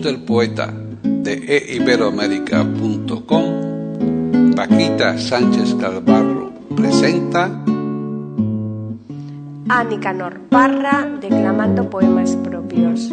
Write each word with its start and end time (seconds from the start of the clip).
Del 0.00 0.20
poeta 0.20 0.72
de 1.02 1.74
eiberoamérica.com, 1.74 4.54
Paquita 4.56 5.18
Sánchez 5.18 5.74
Calvarro 5.74 6.50
presenta 6.74 7.50
a 9.68 9.84
Nicanor 9.84 10.40
Parra 10.48 11.06
declamando 11.20 11.90
poemas 11.90 12.34
propios. 12.36 13.12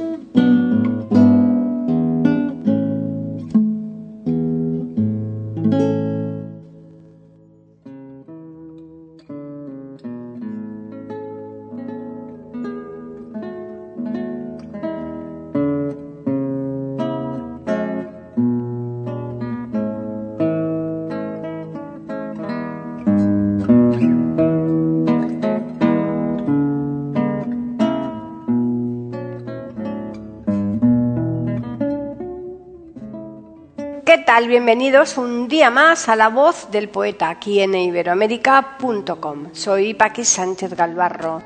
Tal? 34.30 34.47
Bienvenidos 34.47 35.17
un 35.17 35.47
día 35.47 35.72
más 35.72 36.08
a 36.08 36.16
La 36.16 36.30
Voz 36.30 36.69
del 36.69 36.88
Poeta 36.88 37.30
aquí 37.30 37.61
en 37.61 37.73
iberoamérica.com. 37.73 39.47
Soy 39.53 39.95
Paqui 39.95 40.23
Sánchez 40.23 40.75
Galvarro. 40.75 41.41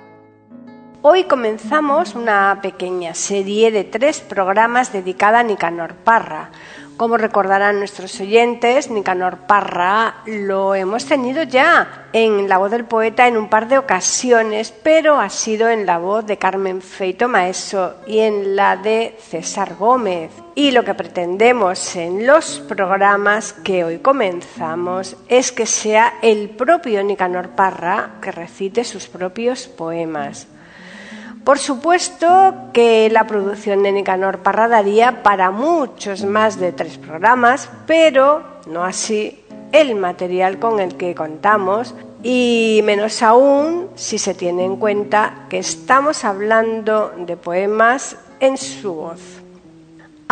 Hoy 1.01 1.23
comenzamos 1.23 2.13
una 2.13 2.59
pequeña 2.61 3.13
serie 3.13 3.71
de 3.71 3.85
tres 3.85 4.19
programas 4.19 4.91
dedicada 4.91 5.39
a 5.39 5.43
Nicanor 5.43 5.95
Parra. 5.95 6.51
Como 6.97 7.17
recordarán 7.17 7.79
nuestros 7.79 8.19
oyentes, 8.21 8.91
Nicanor 8.91 9.37
Parra 9.47 10.17
lo 10.27 10.75
hemos 10.75 11.05
tenido 11.05 11.41
ya 11.41 12.05
en 12.13 12.47
la 12.47 12.59
voz 12.59 12.69
del 12.69 12.85
poeta 12.85 13.27
en 13.27 13.35
un 13.35 13.49
par 13.49 13.67
de 13.67 13.79
ocasiones, 13.79 14.71
pero 14.83 15.19
ha 15.19 15.29
sido 15.29 15.69
en 15.69 15.87
la 15.87 15.97
voz 15.97 16.23
de 16.25 16.37
Carmen 16.37 16.83
Feito 16.83 17.27
Maeso 17.27 17.95
y 18.05 18.19
en 18.19 18.55
la 18.55 18.77
de 18.77 19.17
César 19.19 19.75
Gómez. 19.75 20.31
Y 20.53 20.69
lo 20.69 20.85
que 20.85 20.93
pretendemos 20.93 21.95
en 21.95 22.27
los 22.27 22.59
programas 22.59 23.53
que 23.53 23.83
hoy 23.83 23.97
comenzamos 23.97 25.17
es 25.27 25.51
que 25.51 25.65
sea 25.65 26.13
el 26.21 26.51
propio 26.51 27.03
Nicanor 27.03 27.49
Parra 27.49 28.11
que 28.21 28.31
recite 28.31 28.83
sus 28.83 29.07
propios 29.07 29.67
poemas. 29.67 30.47
Por 31.43 31.59
supuesto 31.59 32.55
que 32.71 33.09
la 33.11 33.27
producción 33.27 33.83
de 33.83 33.91
Nicanor 33.91 34.39
Parra 34.39 34.69
daría 34.69 35.23
para 35.23 35.51
muchos 35.51 36.23
más 36.23 36.57
de 36.57 36.71
tres 36.71 36.97
programas, 36.97 37.69
pero 37.85 38.43
no 38.65 38.85
así 38.85 39.43
el 39.73 39.95
material 39.95 40.57
con 40.59 40.79
el 40.79 40.95
que 40.95 41.13
contamos 41.13 41.95
y 42.23 42.79
menos 42.85 43.21
aún 43.21 43.89
si 43.95 44.19
se 44.19 44.33
tiene 44.33 44.63
en 44.63 44.77
cuenta 44.77 45.47
que 45.49 45.57
estamos 45.57 46.23
hablando 46.23 47.11
de 47.17 47.35
poemas 47.35 48.15
en 48.39 48.57
su 48.57 48.93
voz. 48.93 49.42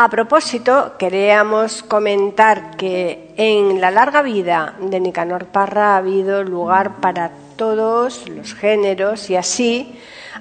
A 0.03 0.09
propósito, 0.09 0.93
queríamos 0.97 1.83
comentar 1.83 2.75
que 2.75 3.35
en 3.37 3.79
la 3.79 3.91
larga 3.91 4.23
vida 4.23 4.73
de 4.79 4.99
Nicanor 4.99 5.45
Parra 5.45 5.93
ha 5.93 5.97
habido 5.97 6.43
lugar 6.43 6.95
para 6.95 7.29
todos 7.55 8.27
los 8.27 8.55
géneros 8.55 9.29
y 9.29 9.35
así 9.35 9.99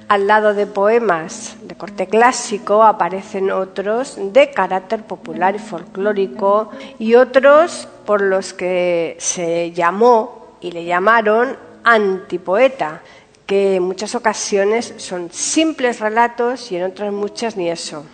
al 0.09 0.27
lado 0.27 0.55
de 0.55 0.67
poemas 0.67 1.59
de 1.61 1.75
corte 1.75 2.07
clásico 2.07 2.83
aparecen 2.83 3.51
otros 3.51 4.17
de 4.33 4.51
carácter 4.51 5.03
popular 5.03 5.55
y 5.57 5.59
folclórico 5.59 6.71
y 6.99 7.17
otros 7.17 7.87
por 8.07 8.23
los 8.23 8.55
que 8.55 9.19
se 9.19 9.73
llamó 9.73 10.57
y 10.63 10.73
le 10.73 10.87
llamaron 10.87 11.59
antipoeta, 11.85 13.03
que 13.45 13.77
en 13.77 13.83
muchas 13.83 14.15
ocasiones 14.15 14.95
son 14.97 15.31
simples 15.31 16.01
relatos 16.01 16.73
y 16.73 16.77
en 16.77 16.85
otras 16.85 17.13
muchas 17.13 17.59
ni 17.59 17.69
eso. 17.69 18.07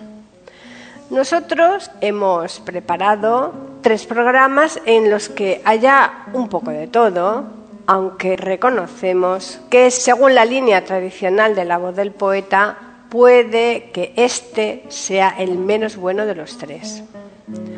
Nosotros 1.10 1.90
hemos 2.00 2.58
preparado 2.60 3.52
tres 3.80 4.06
programas 4.06 4.80
en 4.86 5.08
los 5.08 5.28
que 5.28 5.62
haya 5.64 6.24
un 6.32 6.48
poco 6.48 6.72
de 6.72 6.88
todo, 6.88 7.44
aunque 7.86 8.36
reconocemos 8.36 9.60
que 9.70 9.92
según 9.92 10.34
la 10.34 10.44
línea 10.44 10.84
tradicional 10.84 11.54
de 11.54 11.64
la 11.64 11.78
voz 11.78 11.94
del 11.94 12.10
poeta, 12.10 12.76
puede 13.16 13.92
que 13.94 14.12
este 14.16 14.84
sea 14.88 15.34
el 15.38 15.56
menos 15.56 15.96
bueno 15.96 16.26
de 16.26 16.34
los 16.34 16.58
tres. 16.58 17.02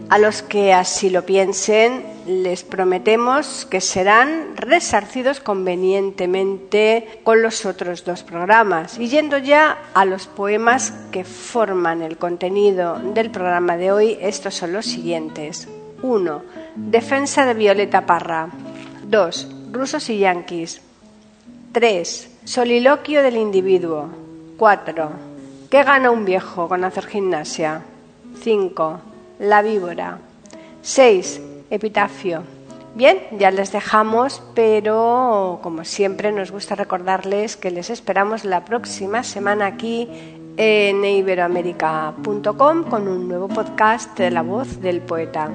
A 0.09 0.19
los 0.19 0.43
que 0.43 0.73
así 0.73 1.11
lo 1.11 1.25
piensen, 1.25 2.03
les 2.27 2.65
prometemos 2.65 3.65
que 3.71 3.81
serán 3.81 4.57
resarcidos 4.57 5.39
convenientemente 5.39 7.21
con 7.23 7.41
los 7.41 7.67
otros 7.67 8.05
dos 8.05 8.25
programas. 8.25 8.99
Y 8.99 9.07
yendo 9.11 9.39
ya 9.39 9.79
a 9.95 10.05
los 10.05 10.27
poemas 10.27 10.93
que 11.13 11.23
forman 11.23 12.03
el 12.03 12.17
contenido 12.17 12.99
del 12.99 13.31
programa 13.31 13.77
de 13.77 13.93
hoy, 13.93 14.19
estos 14.21 14.57
son 14.57 14.73
los 14.73 14.87
siguientes. 14.87 15.69
1. 16.03 16.43
Defensa 16.75 17.47
de 17.47 17.55
Violeta 17.55 18.07
Parra. 18.07 18.49
2 19.05 19.49
rusos 19.71 20.11
y 20.11 20.19
yanquis. 20.19 20.81
3. 21.71 22.31
Soliloquio 22.43 23.23
del 23.23 23.37
individuo. 23.37 24.09
4. 24.57 25.28
¿Qué 25.71 25.83
gana 25.83 26.11
un 26.11 26.25
viejo 26.25 26.67
con 26.67 26.83
hacer 26.83 27.07
gimnasia? 27.07 27.83
5. 28.41 29.01
La 29.41 29.61
víbora. 29.61 30.17
6. 30.81 31.43
Epitafio. 31.69 32.43
Bien, 32.95 33.19
ya 33.39 33.51
les 33.51 33.71
dejamos, 33.71 34.43
pero 34.55 35.59
como 35.63 35.85
siempre 35.85 36.33
nos 36.33 36.51
gusta 36.51 36.75
recordarles 36.75 37.59
que 37.59 37.71
les 37.71 37.91
esperamos 37.91 38.47
la 38.47 38.65
próxima 38.65 39.23
semana 39.23 39.67
aquí 39.67 40.09
en 40.57 41.05
iberoamérica.com 41.05 42.85
con 42.85 43.07
un 43.07 43.29
nuevo 43.29 43.49
podcast 43.49 44.17
de 44.17 44.31
la 44.31 44.41
voz 44.41 44.81
del 44.81 45.03
poeta. 45.03 45.51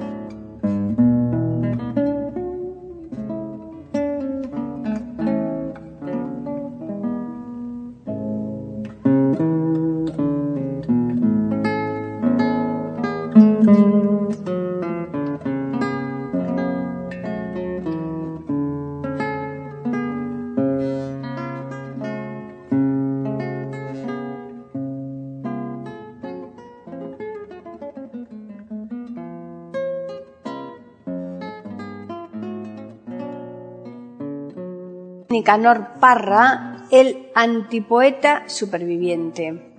Nicanor 35.34 35.98
Parra, 35.98 36.86
el 36.92 37.26
antipoeta 37.34 38.44
superviviente. 38.46 39.74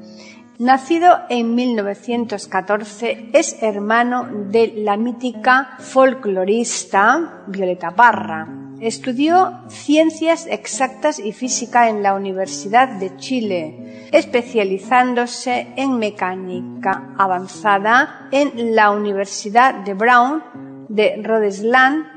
Nacido 0.60 1.19
en 1.30 1.56
1914, 1.56 3.30
es 3.31 3.63
hermano 3.63 4.28
de 4.52 4.74
la 4.75 4.98
mítica 4.98 5.78
folclorista 5.80 7.46
Violeta 7.48 7.92
Parra. 7.92 8.50
Estudió 8.81 9.62
ciencias 9.69 10.46
exactas 10.46 11.19
y 11.19 11.31
física 11.31 11.88
en 11.88 12.04
la 12.04 12.16
Universidad 12.16 12.90
de 13.00 13.16
Chile, 13.16 14.10
especializándose 14.12 15.68
en 15.78 15.98
mecánica 15.98 17.16
avanzada 17.18 18.28
en 18.30 18.75
la 18.75 18.92
Universidad 18.92 19.74
de 19.86 19.94
Brown 19.94 20.44
de 20.90 21.22
Rhode 21.24 21.48
Island 21.48 22.15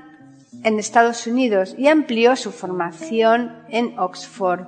en 0.64 0.78
Estados 0.78 1.26
Unidos 1.26 1.75
y 1.78 1.88
amplió 1.88 2.37
su 2.37 2.50
formación 2.50 3.62
en 3.69 3.99
Oxford. 3.99 4.66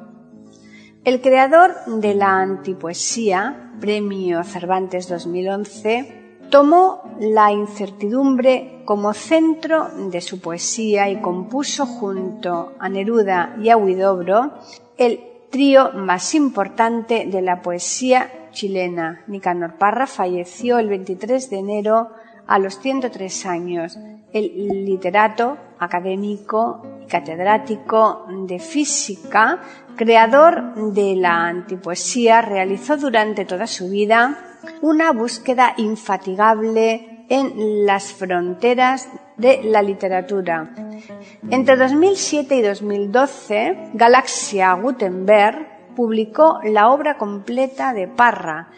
El 1.05 1.21
creador 1.21 1.75
de 1.87 2.15
la 2.15 2.41
antipoesía, 2.41 3.73
Premio 3.81 4.45
Cervantes 4.45 5.09
2011, 5.09 6.39
tomó 6.51 7.03
la 7.21 7.53
incertidumbre 7.53 8.83
como 8.85 9.15
centro 9.15 9.89
de 10.11 10.21
su 10.21 10.41
poesía 10.41 11.09
y 11.09 11.21
compuso 11.21 11.87
junto 11.87 12.75
a 12.79 12.89
Neruda 12.89 13.57
y 13.63 13.71
a 13.71 13.77
Huidobro 13.77 14.53
el 14.99 15.21
trío 15.51 15.93
más 15.93 16.35
importante 16.35 17.27
de 17.27 17.41
la 17.41 17.63
poesía 17.63 18.51
chilena. 18.53 19.23
Nicanor 19.27 19.79
Parra 19.79 20.07
falleció 20.07 20.79
el 20.79 20.89
23 20.89 21.51
de 21.51 21.59
enero 21.59 22.11
a 22.47 22.59
los 22.59 22.79
103 22.81 23.47
años. 23.47 23.99
El 24.33 24.85
literato, 24.85 25.59
académico 25.79 26.83
y 27.03 27.07
catedrático 27.07 28.27
de 28.47 28.59
física, 28.59 29.61
creador 29.97 30.93
de 30.93 31.17
la 31.17 31.49
antipoesía, 31.49 32.41
realizó 32.41 32.97
durante 32.97 33.45
toda 33.45 33.67
su 33.67 33.91
vida 33.91 34.39
una 34.83 35.13
búsqueda 35.13 35.75
infatigable 35.79 37.25
en 37.29 37.87
las 37.87 38.13
fronteras 38.13 39.09
de 39.37 39.63
la 39.65 39.83
literatura. 39.83 40.75
Entre 41.51 41.77
2007 41.77 42.57
y 42.57 42.63
2012, 42.63 43.91
Galaxia 43.95 44.75
Gutenberg 44.75 45.95
publicó 45.97 46.61
la 46.65 46.89
obra 46.91 47.17
completa 47.17 47.93
de 47.93 48.09
Parra 48.09 48.69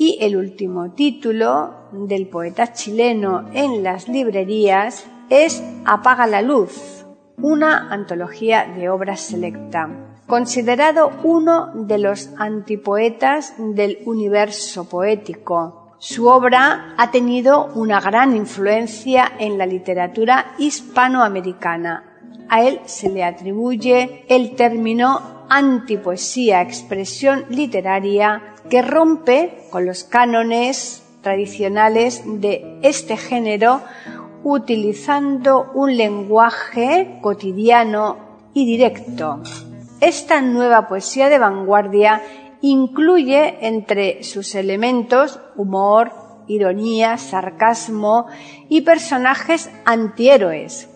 y 0.00 0.16
el 0.22 0.34
último 0.34 0.92
título 0.92 1.74
del 1.92 2.26
poeta 2.26 2.72
chileno 2.72 3.50
en 3.52 3.82
las 3.82 4.08
librerías 4.08 5.04
es 5.28 5.62
Apaga 5.84 6.26
la 6.26 6.40
luz, 6.40 7.04
una 7.36 7.92
antología 7.92 8.64
de 8.64 8.88
obras 8.88 9.20
selecta. 9.20 9.90
Considerado 10.26 11.10
uno 11.22 11.72
de 11.74 11.98
los 11.98 12.30
antipoetas 12.38 13.52
del 13.58 13.98
universo 14.06 14.88
poético, 14.88 15.92
su 15.98 16.28
obra 16.28 16.94
ha 16.96 17.10
tenido 17.10 17.66
una 17.74 18.00
gran 18.00 18.34
influencia 18.34 19.30
en 19.38 19.58
la 19.58 19.66
literatura 19.66 20.54
hispanoamericana. 20.56 22.22
A 22.48 22.62
él 22.64 22.80
se 22.86 23.10
le 23.10 23.22
atribuye 23.22 24.24
el 24.30 24.56
término 24.56 25.44
antipoesía, 25.50 26.62
expresión 26.62 27.44
literaria 27.50 28.49
que 28.68 28.82
rompe 28.82 29.64
con 29.70 29.86
los 29.86 30.04
cánones 30.04 31.02
tradicionales 31.22 32.22
de 32.24 32.78
este 32.82 33.16
género 33.16 33.80
utilizando 34.42 35.70
un 35.74 35.96
lenguaje 35.96 37.18
cotidiano 37.20 38.16
y 38.54 38.66
directo. 38.66 39.42
Esta 40.00 40.40
nueva 40.40 40.88
poesía 40.88 41.28
de 41.28 41.38
vanguardia 41.38 42.22
incluye 42.62 43.66
entre 43.66 44.22
sus 44.22 44.54
elementos 44.54 45.40
humor, 45.56 46.12
ironía, 46.46 47.18
sarcasmo 47.18 48.26
y 48.68 48.80
personajes 48.80 49.70
antihéroes. 49.84 50.88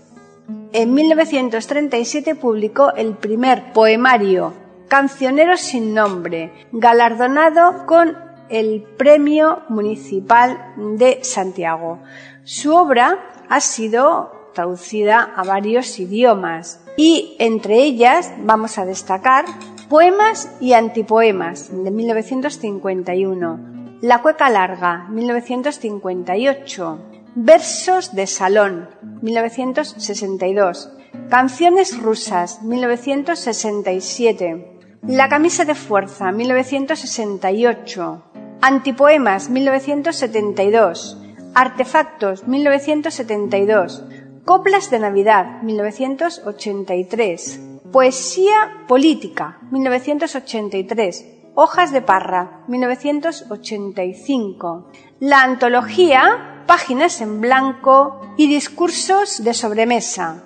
En 0.72 0.92
1937 0.92 2.34
publicó 2.34 2.94
el 2.94 3.14
primer 3.14 3.72
poemario 3.72 4.63
Cancionero 4.88 5.56
sin 5.56 5.94
nombre, 5.94 6.52
galardonado 6.72 7.86
con 7.86 8.16
el 8.48 8.82
Premio 8.82 9.62
Municipal 9.68 10.74
de 10.76 11.24
Santiago. 11.24 12.00
Su 12.44 12.74
obra 12.74 13.18
ha 13.48 13.60
sido 13.60 14.50
traducida 14.54 15.32
a 15.34 15.42
varios 15.44 15.98
idiomas 15.98 16.80
y 16.96 17.36
entre 17.38 17.82
ellas 17.82 18.32
vamos 18.38 18.78
a 18.78 18.84
destacar 18.84 19.46
Poemas 19.88 20.50
y 20.60 20.72
antipoemas 20.72 21.70
de 21.70 21.90
1951, 21.90 23.98
La 24.00 24.22
cueca 24.22 24.48
larga 24.48 25.06
1958, 25.10 26.98
Versos 27.34 28.14
de 28.14 28.26
salón 28.26 28.88
1962, 29.20 30.90
Canciones 31.28 32.00
rusas 32.00 32.62
1967, 32.62 34.73
La 35.06 35.28
camisa 35.28 35.66
de 35.66 35.74
fuerza 35.74 36.32
1968, 36.32 38.22
Antipoemas 38.62 39.50
1972, 39.50 41.18
Artefactos 41.54 42.48
1972, 42.48 44.02
Coplas 44.46 44.90
de 44.90 45.00
Navidad 45.00 45.60
1983, 45.62 47.60
Poesía 47.92 48.86
Política, 48.88 49.58
1983. 49.70 51.26
Hojas 51.54 51.92
de 51.92 52.00
Parra, 52.00 52.64
1985. 52.66 54.90
La 55.20 55.42
antología 55.42 56.62
Páginas 56.66 57.20
en 57.20 57.42
Blanco 57.42 58.22
y 58.38 58.48
Discursos 58.48 59.44
de 59.44 59.52
Sobremesa, 59.52 60.44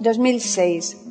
2006. 0.00 1.03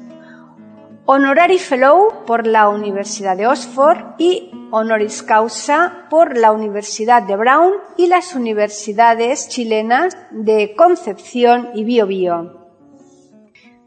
Honorary 1.06 1.60
Fellow 1.60 2.24
por 2.26 2.48
la 2.48 2.70
Universidad 2.70 3.36
de 3.36 3.46
Oxford 3.46 4.16
y 4.18 4.52
Honoris 4.72 5.22
Causa 5.22 6.08
por 6.10 6.38
la 6.38 6.54
Universidad 6.54 7.24
de 7.24 7.36
Brown 7.36 7.74
y 7.98 8.08
las 8.08 8.36
universidades 8.36 9.50
chilenas 9.50 10.16
de 10.32 10.74
Concepción 10.78 11.72
y 11.76 11.84
Biobío. 11.84 12.70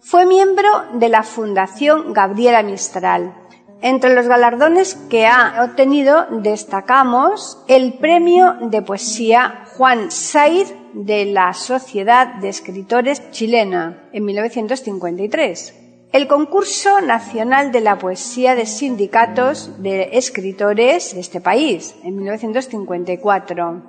Fue 0.01 0.27
miembro 0.27 0.69
de 0.93 1.09
la 1.09 1.23
Fundación 1.23 2.13
Gabriela 2.13 2.63
Mistral. 2.63 3.35
Entre 3.81 4.15
los 4.15 4.29
galardones 4.29 4.95
que 5.09 5.27
ha 5.27 5.65
obtenido 5.65 6.27
destacamos 6.31 7.65
el 7.67 7.95
Premio 7.95 8.57
de 8.61 8.83
Poesía 8.83 9.65
Juan 9.77 10.11
Said 10.11 10.67
de 10.93 11.25
la 11.25 11.55
Sociedad 11.55 12.35
de 12.35 12.51
Escritores 12.51 13.31
Chilena 13.31 14.03
en 14.13 14.25
1953. 14.27 15.86
El 16.13 16.29
Concurso 16.29 17.01
Nacional 17.01 17.73
de 17.73 17.81
la 17.81 17.99
Poesía 17.99 18.55
de 18.55 18.67
Sindicatos 18.67 19.83
de 19.83 20.11
Escritores 20.13 21.15
de 21.15 21.21
este 21.21 21.41
país 21.41 21.95
en 22.03 22.17
1954 22.17 23.83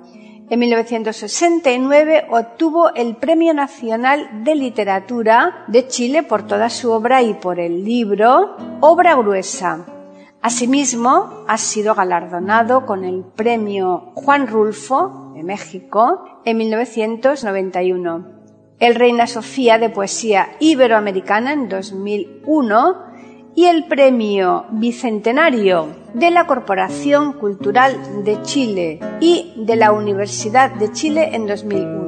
en 0.50 0.60
1969 0.60 2.24
obtuvo 2.30 2.94
el 2.94 3.16
Premio 3.16 3.52
Nacional 3.52 4.44
de 4.44 4.54
Literatura 4.54 5.64
de 5.68 5.86
Chile 5.88 6.22
por 6.22 6.46
toda 6.46 6.70
su 6.70 6.90
obra 6.90 7.22
y 7.22 7.34
por 7.34 7.60
el 7.60 7.84
libro 7.84 8.56
Obra 8.80 9.14
Gruesa. 9.14 9.84
Asimismo, 10.40 11.44
ha 11.46 11.58
sido 11.58 11.94
galardonado 11.94 12.86
con 12.86 13.04
el 13.04 13.24
Premio 13.24 14.12
Juan 14.14 14.46
Rulfo 14.46 15.32
de 15.34 15.42
México 15.42 16.40
en 16.46 16.56
1991, 16.56 18.37
el 18.80 18.94
Reina 18.94 19.26
Sofía 19.26 19.78
de 19.78 19.90
Poesía 19.90 20.50
Iberoamericana 20.60 21.52
en 21.52 21.68
2001 21.68 23.08
y 23.54 23.64
el 23.66 23.86
Premio 23.86 24.66
Bicentenario 24.70 25.88
de 26.14 26.30
la 26.30 26.46
Corporación 26.46 27.32
Cultural 27.32 28.24
de 28.24 28.40
Chile 28.42 29.00
y 29.20 29.52
de 29.56 29.76
la 29.76 29.90
Universidad 29.90 30.70
de 30.70 30.92
Chile 30.92 31.30
en 31.32 31.46
2001. 31.46 32.07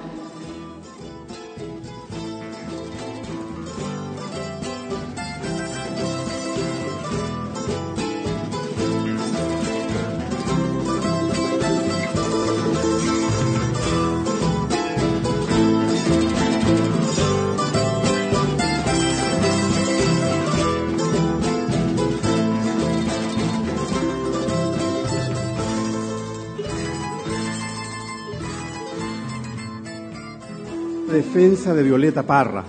defensa 31.11 31.73
de 31.75 31.83
Violeta 31.83 32.23
Parra. 32.23 32.63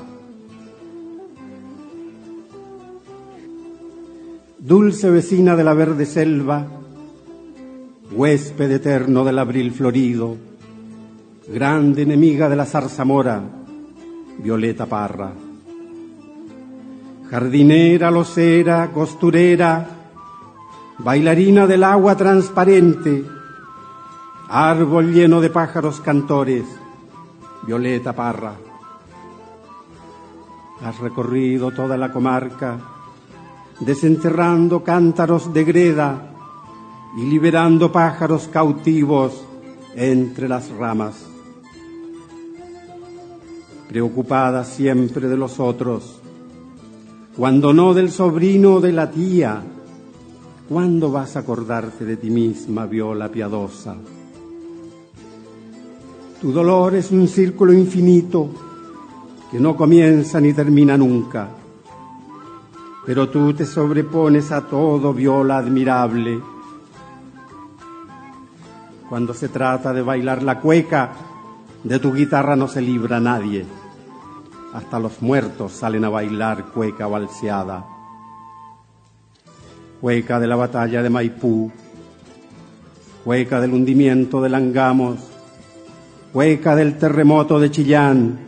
Dulce 4.58 5.10
vecina 5.10 5.56
de 5.56 5.64
la 5.64 5.74
verde 5.74 6.04
selva, 6.04 6.66
huésped 8.10 8.70
eterno 8.70 9.24
del 9.24 9.38
abril 9.38 9.72
florido, 9.72 10.36
grande 11.48 12.02
enemiga 12.02 12.48
de 12.48 12.56
la 12.56 12.66
zarzamora, 12.66 13.42
Violeta 14.38 14.86
Parra. 14.86 15.32
Jardinera, 17.30 18.10
locera, 18.10 18.90
costurera, 18.92 19.88
bailarina 20.98 21.66
del 21.66 21.84
agua 21.84 22.16
transparente, 22.16 23.24
árbol 24.48 25.12
lleno 25.12 25.40
de 25.40 25.48
pájaros 25.48 26.00
cantores, 26.00 26.64
Violeta 27.62 28.12
Parra. 28.12 28.54
Has 30.82 30.98
recorrido 30.98 31.70
toda 31.70 31.96
la 31.96 32.12
comarca, 32.12 32.78
desenterrando 33.80 34.82
cántaros 34.82 35.52
de 35.52 35.64
greda 35.64 36.32
y 37.16 37.24
liberando 37.26 37.92
pájaros 37.92 38.48
cautivos 38.48 39.44
entre 39.94 40.48
las 40.48 40.70
ramas. 40.70 41.24
Preocupada 43.88 44.64
siempre 44.64 45.28
de 45.28 45.36
los 45.36 45.60
otros, 45.60 46.20
cuando 47.36 47.72
no 47.72 47.94
del 47.94 48.10
sobrino 48.10 48.74
o 48.74 48.80
de 48.80 48.92
la 48.92 49.10
tía, 49.10 49.62
¿cuándo 50.68 51.12
vas 51.12 51.36
a 51.36 51.40
acordarte 51.40 52.04
de 52.04 52.16
ti 52.16 52.30
misma, 52.30 52.86
viola 52.86 53.28
piadosa? 53.28 53.94
Tu 56.42 56.50
dolor 56.50 56.96
es 56.96 57.12
un 57.12 57.28
círculo 57.28 57.72
infinito 57.72 58.48
que 59.48 59.60
no 59.60 59.76
comienza 59.76 60.40
ni 60.40 60.52
termina 60.52 60.98
nunca, 60.98 61.48
pero 63.06 63.28
tú 63.28 63.54
te 63.54 63.64
sobrepones 63.64 64.50
a 64.50 64.62
todo, 64.62 65.14
viola 65.14 65.58
admirable 65.58 66.40
cuando 69.08 69.34
se 69.34 69.50
trata 69.50 69.92
de 69.92 70.02
bailar 70.02 70.42
la 70.42 70.58
cueca, 70.58 71.12
de 71.84 72.00
tu 72.00 72.12
guitarra 72.12 72.56
no 72.56 72.66
se 72.66 72.80
libra 72.80 73.20
nadie. 73.20 73.64
Hasta 74.74 74.98
los 74.98 75.22
muertos 75.22 75.70
salen 75.70 76.04
a 76.06 76.08
bailar 76.08 76.72
cueca 76.72 77.06
balseada. 77.06 77.86
Cueca 80.00 80.40
de 80.40 80.46
la 80.48 80.56
batalla 80.56 81.04
de 81.04 81.10
Maipú, 81.10 81.70
cueca 83.22 83.60
del 83.60 83.74
hundimiento 83.74 84.42
de 84.42 84.48
Langamos, 84.48 85.31
cueca 86.32 86.74
del 86.74 86.96
terremoto 86.96 87.60
de 87.60 87.70
Chillán, 87.70 88.38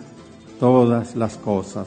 todas 0.59 1.17
las 1.17 1.37
cosas. 1.37 1.87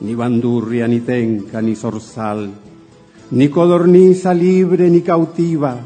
Ni 0.00 0.14
bandurria, 0.14 0.86
ni 0.88 1.00
tenca, 1.00 1.62
ni 1.62 1.74
zorzal, 1.74 2.50
ni 3.30 3.48
codorniza 3.48 4.34
libre, 4.34 4.90
ni 4.90 5.00
cautiva, 5.00 5.76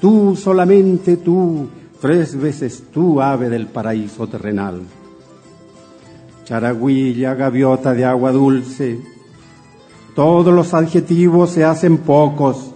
Tú, 0.00 0.36
solamente 0.36 1.16
tú, 1.16 1.66
tres 2.00 2.36
veces 2.40 2.84
tú, 2.92 3.20
ave 3.20 3.48
del 3.48 3.66
paraíso 3.66 4.28
terrenal. 4.28 4.82
Charagüilla, 6.44 7.34
gaviota 7.34 7.92
de 7.94 8.04
agua 8.04 8.30
dulce, 8.30 9.00
todos 10.14 10.54
los 10.54 10.72
adjetivos 10.72 11.50
se 11.50 11.64
hacen 11.64 11.98
pocos, 11.98 12.70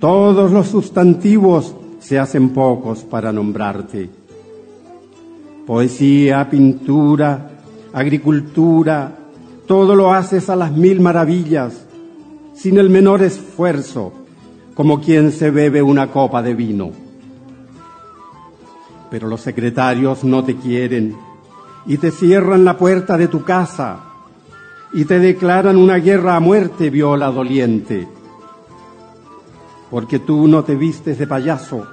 todos 0.00 0.50
los 0.50 0.68
sustantivos 0.68 1.74
se 2.02 2.18
hacen 2.18 2.50
pocos 2.50 3.04
para 3.04 3.32
nombrarte. 3.32 4.10
Poesía, 5.66 6.50
pintura, 6.50 7.50
agricultura, 7.92 9.16
todo 9.66 9.94
lo 9.94 10.12
haces 10.12 10.50
a 10.50 10.56
las 10.56 10.72
mil 10.72 11.00
maravillas, 11.00 11.86
sin 12.54 12.78
el 12.78 12.90
menor 12.90 13.22
esfuerzo 13.22 14.12
como 14.74 15.00
quien 15.00 15.32
se 15.32 15.50
bebe 15.50 15.82
una 15.82 16.08
copa 16.08 16.42
de 16.42 16.54
vino. 16.54 16.90
Pero 19.10 19.28
los 19.28 19.40
secretarios 19.40 20.24
no 20.24 20.42
te 20.42 20.56
quieren 20.56 21.14
y 21.86 21.98
te 21.98 22.10
cierran 22.10 22.64
la 22.64 22.76
puerta 22.76 23.16
de 23.16 23.28
tu 23.28 23.44
casa 23.44 24.00
y 24.92 25.04
te 25.04 25.18
declaran 25.18 25.76
una 25.76 25.96
guerra 25.96 26.36
a 26.36 26.40
muerte, 26.40 26.90
viola 26.90 27.30
doliente. 27.30 28.08
Porque 29.92 30.18
tú 30.18 30.48
no 30.48 30.64
te 30.64 30.74
vistes 30.74 31.16
de 31.18 31.28
payaso, 31.28 31.86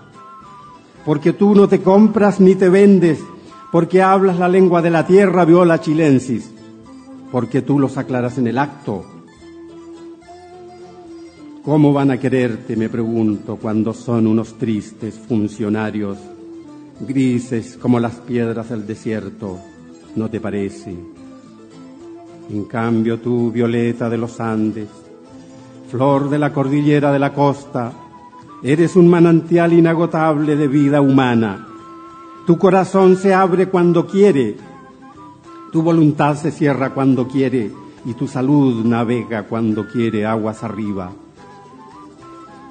porque 1.05 1.33
tú 1.33 1.53
no 1.53 1.67
te 1.67 1.83
compras 1.83 2.39
ni 2.39 2.55
te 2.55 2.69
vendes, 2.69 3.19
porque 3.71 4.01
hablas 4.01 4.39
la 4.39 4.47
lengua 4.47 4.81
de 4.81 4.89
la 4.89 5.05
tierra, 5.05 5.45
viola 5.45 5.79
chilensis, 5.79 6.51
porque 7.31 7.61
tú 7.61 7.77
los 7.77 7.95
aclaras 7.99 8.39
en 8.39 8.47
el 8.47 8.57
acto 8.57 9.05
¿Cómo 11.69 11.93
van 11.93 12.09
a 12.09 12.19
quererte, 12.19 12.75
me 12.77 12.89
pregunto, 12.89 13.57
cuando 13.57 13.93
son 13.93 14.25
unos 14.25 14.57
tristes 14.57 15.13
funcionarios, 15.15 16.17
grises 17.01 17.77
como 17.77 17.99
las 17.99 18.15
piedras 18.15 18.69
del 18.69 18.87
desierto? 18.87 19.59
¿No 20.15 20.29
te 20.29 20.39
parece? 20.39 20.95
En 22.49 22.63
cambio 22.63 23.19
tú, 23.19 23.51
violeta 23.51 24.09
de 24.09 24.17
los 24.17 24.39
Andes, 24.39 24.87
flor 25.89 26.29
de 26.29 26.37
la 26.37 26.53
cordillera 26.53 27.11
de 27.11 27.19
la 27.19 27.33
costa, 27.33 27.91
eres 28.61 28.95
un 28.95 29.07
manantial 29.07 29.73
inagotable 29.73 30.55
de 30.55 30.67
vida 30.67 31.01
humana. 31.01 31.67
Tu 32.45 32.57
corazón 32.57 33.15
se 33.15 33.33
abre 33.33 33.69
cuando 33.69 34.05
quiere, 34.05 34.55
tu 35.71 35.81
voluntad 35.81 36.35
se 36.35 36.51
cierra 36.51 36.91
cuando 36.91 37.27
quiere 37.27 37.71
y 38.05 38.13
tu 38.13 38.27
salud 38.27 38.85
navega 38.85 39.43
cuando 39.43 39.87
quiere 39.87 40.25
aguas 40.25 40.63
arriba. 40.63 41.11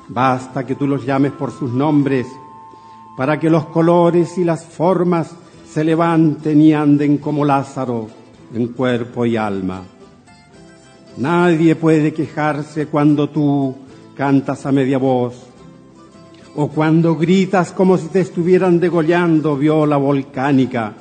Basta 0.09 0.65
que 0.65 0.75
tú 0.75 0.87
los 0.87 1.05
llames 1.05 1.33
por 1.33 1.51
sus 1.51 1.73
nombres 1.73 2.27
para 3.17 3.39
que 3.39 3.51
los 3.51 3.67
colores 3.67 4.39
y 4.39 4.45
las 4.45 4.65
formas 4.65 5.35
se 5.69 5.85
levanten 5.85 6.61
y 6.63 6.73
anden 6.73 7.19
como 7.19 7.45
Lázaro 7.45 8.09
en 8.55 8.69
cuerpo 8.69 9.27
y 9.27 9.37
alma. 9.37 9.83
Nadie 11.19 11.75
puede 11.75 12.15
quejarse 12.15 12.87
cuando 12.87 13.29
tú 13.29 13.75
cantas 14.17 14.65
a 14.67 14.73
media 14.73 14.99
voz 14.99 15.35
o 16.55 16.69
cuando 16.69 17.17
gritas 17.17 17.73
como 17.73 17.99
si 17.99 18.07
te 18.09 18.21
estuvieran 18.21 18.79
degollando 18.79 19.57
viola 19.57 19.97
volcánica. 19.97 20.95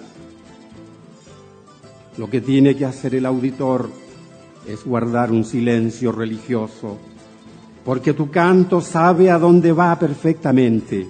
Lo 2.17 2.29
que 2.29 2.41
tiene 2.41 2.75
que 2.75 2.85
hacer 2.85 3.13
el 3.13 3.27
auditor 3.27 3.89
es 4.67 4.83
guardar 4.83 5.31
un 5.31 5.45
silencio 5.45 6.11
religioso 6.11 6.97
porque 7.87 8.13
tu 8.13 8.29
canto 8.29 8.81
sabe 8.81 9.31
a 9.31 9.39
dónde 9.39 9.71
va 9.71 9.97
perfectamente. 9.97 11.07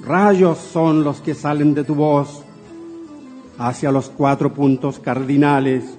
Rayos 0.00 0.56
son 0.56 1.04
los 1.04 1.20
que 1.20 1.34
salen 1.34 1.74
de 1.74 1.84
tu 1.84 1.94
voz 1.94 2.42
hacia 3.58 3.92
los 3.92 4.08
cuatro 4.08 4.54
puntos 4.54 4.98
cardinales, 4.98 5.98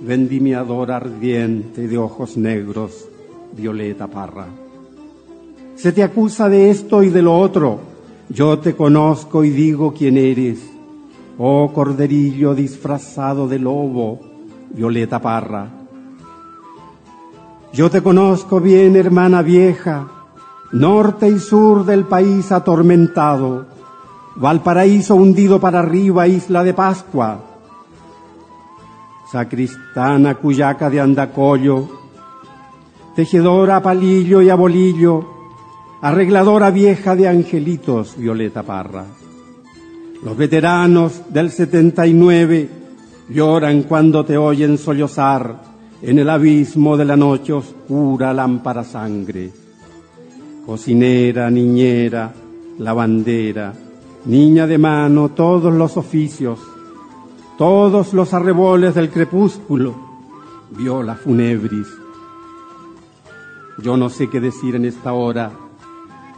vendimiador 0.00 0.90
ardiente 0.90 1.86
de 1.86 1.98
ojos 1.98 2.36
negros, 2.36 3.08
Violeta 3.56 4.06
Parra. 4.06 4.46
Se 5.76 5.92
te 5.92 6.02
acusa 6.02 6.48
de 6.48 6.70
esto 6.70 7.02
y 7.02 7.08
de 7.08 7.22
lo 7.22 7.38
otro. 7.38 7.80
Yo 8.28 8.58
te 8.58 8.74
conozco 8.74 9.44
y 9.44 9.50
digo 9.50 9.92
quién 9.92 10.16
eres. 10.16 10.58
Oh 11.38 11.70
corderillo 11.72 12.54
disfrazado 12.54 13.48
de 13.48 13.58
lobo, 13.58 14.20
Violeta 14.74 15.20
Parra. 15.20 15.68
Yo 17.72 17.90
te 17.90 18.02
conozco 18.02 18.60
bien, 18.60 18.96
hermana 18.96 19.42
vieja, 19.42 20.08
norte 20.72 21.28
y 21.28 21.38
sur 21.38 21.84
del 21.84 22.04
país 22.04 22.50
atormentado, 22.52 23.66
Valparaíso 24.36 25.14
hundido 25.14 25.60
para 25.60 25.80
arriba, 25.80 26.26
isla 26.26 26.64
de 26.64 26.74
Pascua, 26.74 27.49
sacristana 29.30 30.34
cuyaca 30.34 30.90
de 30.90 31.00
andacollo, 31.00 31.88
tejedora 33.14 33.80
palillo 33.80 34.42
y 34.42 34.50
a 34.50 34.56
bolillo, 34.56 35.24
arregladora 36.02 36.70
vieja 36.70 37.14
de 37.14 37.28
angelitos, 37.28 38.16
Violeta 38.16 38.62
Parra. 38.62 39.04
Los 40.24 40.36
veteranos 40.36 41.22
del 41.28 41.50
79 41.50 42.68
lloran 43.28 43.84
cuando 43.84 44.24
te 44.24 44.36
oyen 44.36 44.76
sollozar 44.76 45.62
en 46.02 46.18
el 46.18 46.28
abismo 46.28 46.96
de 46.96 47.04
la 47.04 47.16
noche 47.16 47.52
oscura 47.52 48.32
lámpara 48.32 48.82
sangre. 48.84 49.50
Cocinera, 50.66 51.50
niñera, 51.50 52.32
lavandera, 52.78 53.72
niña 54.26 54.66
de 54.66 54.78
mano, 54.78 55.30
todos 55.30 55.72
los 55.72 55.96
oficios, 55.96 56.58
todos 57.60 58.14
los 58.14 58.32
arreboles 58.32 58.94
del 58.94 59.10
crepúsculo, 59.10 59.94
viola 60.70 61.14
funebris. 61.14 61.88
Yo 63.76 63.98
no 63.98 64.08
sé 64.08 64.30
qué 64.30 64.40
decir 64.40 64.76
en 64.76 64.86
esta 64.86 65.12
hora. 65.12 65.50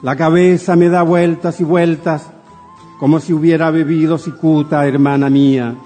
La 0.02 0.16
cabeza 0.16 0.74
me 0.74 0.88
da 0.88 1.04
vueltas 1.04 1.60
y 1.60 1.64
vueltas 1.64 2.28
como 2.98 3.20
si 3.20 3.32
hubiera 3.32 3.70
bebido 3.70 4.18
cicuta, 4.18 4.84
hermana 4.84 5.30
mía. 5.30 5.76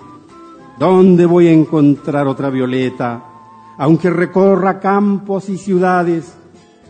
¿Dónde 0.78 1.26
voy 1.26 1.48
a 1.48 1.52
encontrar 1.52 2.26
otra 2.26 2.48
violeta? 2.48 3.22
Aunque 3.76 4.08
recorra 4.08 4.80
campos 4.80 5.50
y 5.50 5.58
ciudades, 5.58 6.32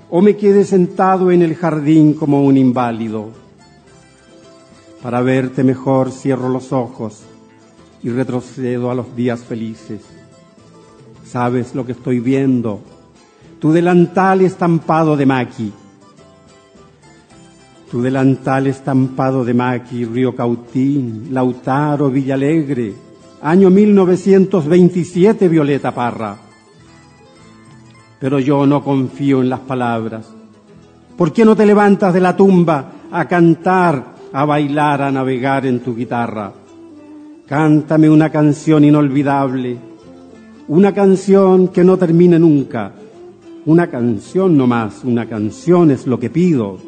o 0.09 0.23
me 0.23 0.37
quede 0.37 0.65
sentado 0.65 1.33
en 1.33 1.43
el 1.43 1.57
jardín 1.57 2.15
como 2.15 2.45
un 2.45 2.57
inválido. 2.57 3.26
Para 5.03 5.21
verte 5.21 5.65
mejor 5.65 6.12
cierro 6.12 6.49
los 6.49 6.73
ojos 6.73 7.25
y 8.03 8.11
retrocedo 8.11 8.91
a 8.91 8.95
los 8.95 9.15
días 9.17 9.41
felices. 9.41 10.03
Sabes 11.25 11.75
lo 11.75 11.85
que 11.85 11.93
estoy 11.93 12.21
viendo, 12.21 12.81
tu 13.59 13.73
delantal 13.73 14.43
estampado 14.43 15.17
de 15.17 15.26
maqui. 15.26 15.73
Tu 17.91 18.03
delantal 18.03 18.67
estampado 18.67 19.45
de 19.45 19.55
maqui, 19.55 20.05
Río 20.05 20.35
Cautín, 20.35 21.29
Lautaro, 21.33 22.11
Villalegre, 22.11 22.95
año 23.43 23.71
1927, 23.71 25.49
Violeta 25.49 25.95
Parra. 25.95 26.37
Pero 28.21 28.38
yo 28.38 28.67
no 28.67 28.83
confío 28.83 29.41
en 29.41 29.49
las 29.49 29.61
palabras. 29.61 30.26
¿Por 31.17 31.33
qué 31.33 31.45
no 31.45 31.57
te 31.57 31.65
levantas 31.65 32.12
de 32.12 32.21
la 32.21 32.37
tumba 32.37 32.93
a 33.11 33.26
cantar, 33.26 34.17
a 34.33 34.45
bailar, 34.45 35.03
a 35.03 35.11
navegar 35.11 35.65
en 35.65 35.81
tu 35.81 35.95
guitarra? 35.97 36.53
Cántame 37.47 38.11
una 38.11 38.31
canción 38.31 38.83
inolvidable, 38.85 39.79
una 40.67 40.93
canción 40.93 41.69
que 41.69 41.85
no 41.85 41.97
termine 41.97 42.41
nunca, 42.41 42.93
una 43.67 43.88
canción 43.88 44.57
no 44.57 44.67
más, 44.67 45.05
una 45.05 45.29
canción 45.29 45.93
es 45.93 46.09
lo 46.09 46.19
que 46.19 46.29
pido. 46.29 46.79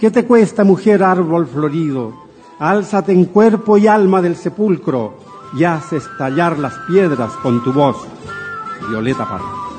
¿Qué 0.00 0.10
te 0.10 0.24
cuesta, 0.24 0.64
mujer 0.64 1.04
árbol 1.04 1.46
florido? 1.46 2.12
Álzate 2.58 3.12
en 3.12 3.26
cuerpo 3.26 3.78
y 3.78 3.86
alma 3.86 4.20
del 4.20 4.34
sepulcro 4.34 5.14
y 5.56 5.62
haz 5.62 5.92
estallar 5.92 6.58
las 6.58 6.74
piedras 6.88 7.32
con 7.40 7.62
tu 7.62 7.72
voz. 7.72 7.96
Violeta 8.88 9.24
Parra. 9.24 9.69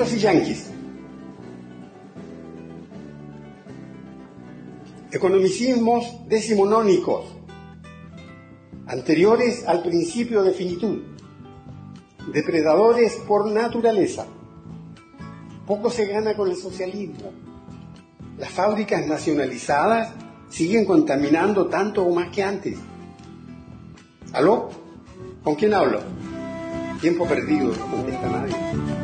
Y 0.00 0.18
yanquis. 0.18 0.70
Economicismos 5.12 6.28
decimonónicos, 6.28 7.26
anteriores 8.88 9.64
al 9.68 9.82
principio 9.82 10.42
de 10.42 10.50
finitud, 10.50 10.98
depredadores 12.32 13.14
por 13.28 13.48
naturaleza. 13.48 14.26
Poco 15.64 15.90
se 15.90 16.06
gana 16.06 16.34
con 16.34 16.50
el 16.50 16.56
socialismo. 16.56 17.30
Las 18.36 18.50
fábricas 18.50 19.06
nacionalizadas 19.06 20.12
siguen 20.50 20.84
contaminando 20.84 21.68
tanto 21.68 22.04
o 22.04 22.12
más 22.12 22.30
que 22.30 22.42
antes. 22.42 22.76
¿Aló? 24.32 24.70
¿Con 25.44 25.54
quién 25.54 25.72
hablo? 25.72 26.00
Tiempo 27.00 27.26
perdido, 27.26 27.72
no 27.76 27.90
contesta 27.92 28.28
nadie. 28.28 29.03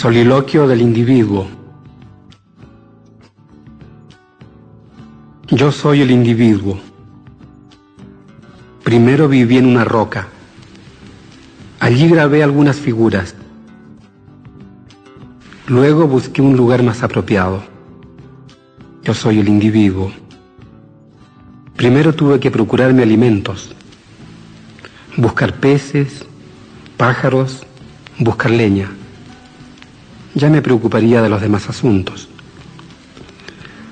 Soliloquio 0.00 0.66
del 0.66 0.80
individuo. 0.80 1.46
Yo 5.48 5.70
soy 5.70 6.00
el 6.00 6.10
individuo. 6.10 6.80
Primero 8.82 9.28
viví 9.28 9.58
en 9.58 9.66
una 9.66 9.84
roca. 9.84 10.28
Allí 11.80 12.08
grabé 12.08 12.42
algunas 12.42 12.76
figuras. 12.76 13.34
Luego 15.66 16.08
busqué 16.08 16.40
un 16.40 16.56
lugar 16.56 16.82
más 16.82 17.02
apropiado. 17.02 17.62
Yo 19.02 19.12
soy 19.12 19.40
el 19.40 19.50
individuo. 19.50 20.10
Primero 21.76 22.14
tuve 22.14 22.40
que 22.40 22.50
procurarme 22.50 23.02
alimentos, 23.02 23.74
buscar 25.18 25.52
peces, 25.56 26.24
pájaros, 26.96 27.66
buscar 28.18 28.50
leña 28.50 28.90
ya 30.34 30.48
me 30.48 30.62
preocuparía 30.62 31.22
de 31.22 31.28
los 31.28 31.40
demás 31.40 31.68
asuntos. 31.68 32.28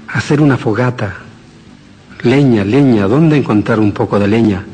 Hacer 0.08 0.40
una 0.40 0.56
fogata, 0.56 1.16
leña, 2.22 2.64
leña, 2.64 3.06
¿dónde 3.06 3.36
encontrar 3.36 3.80
un 3.80 3.92
poco 3.92 4.18
de 4.18 4.28
leña? 4.28 4.64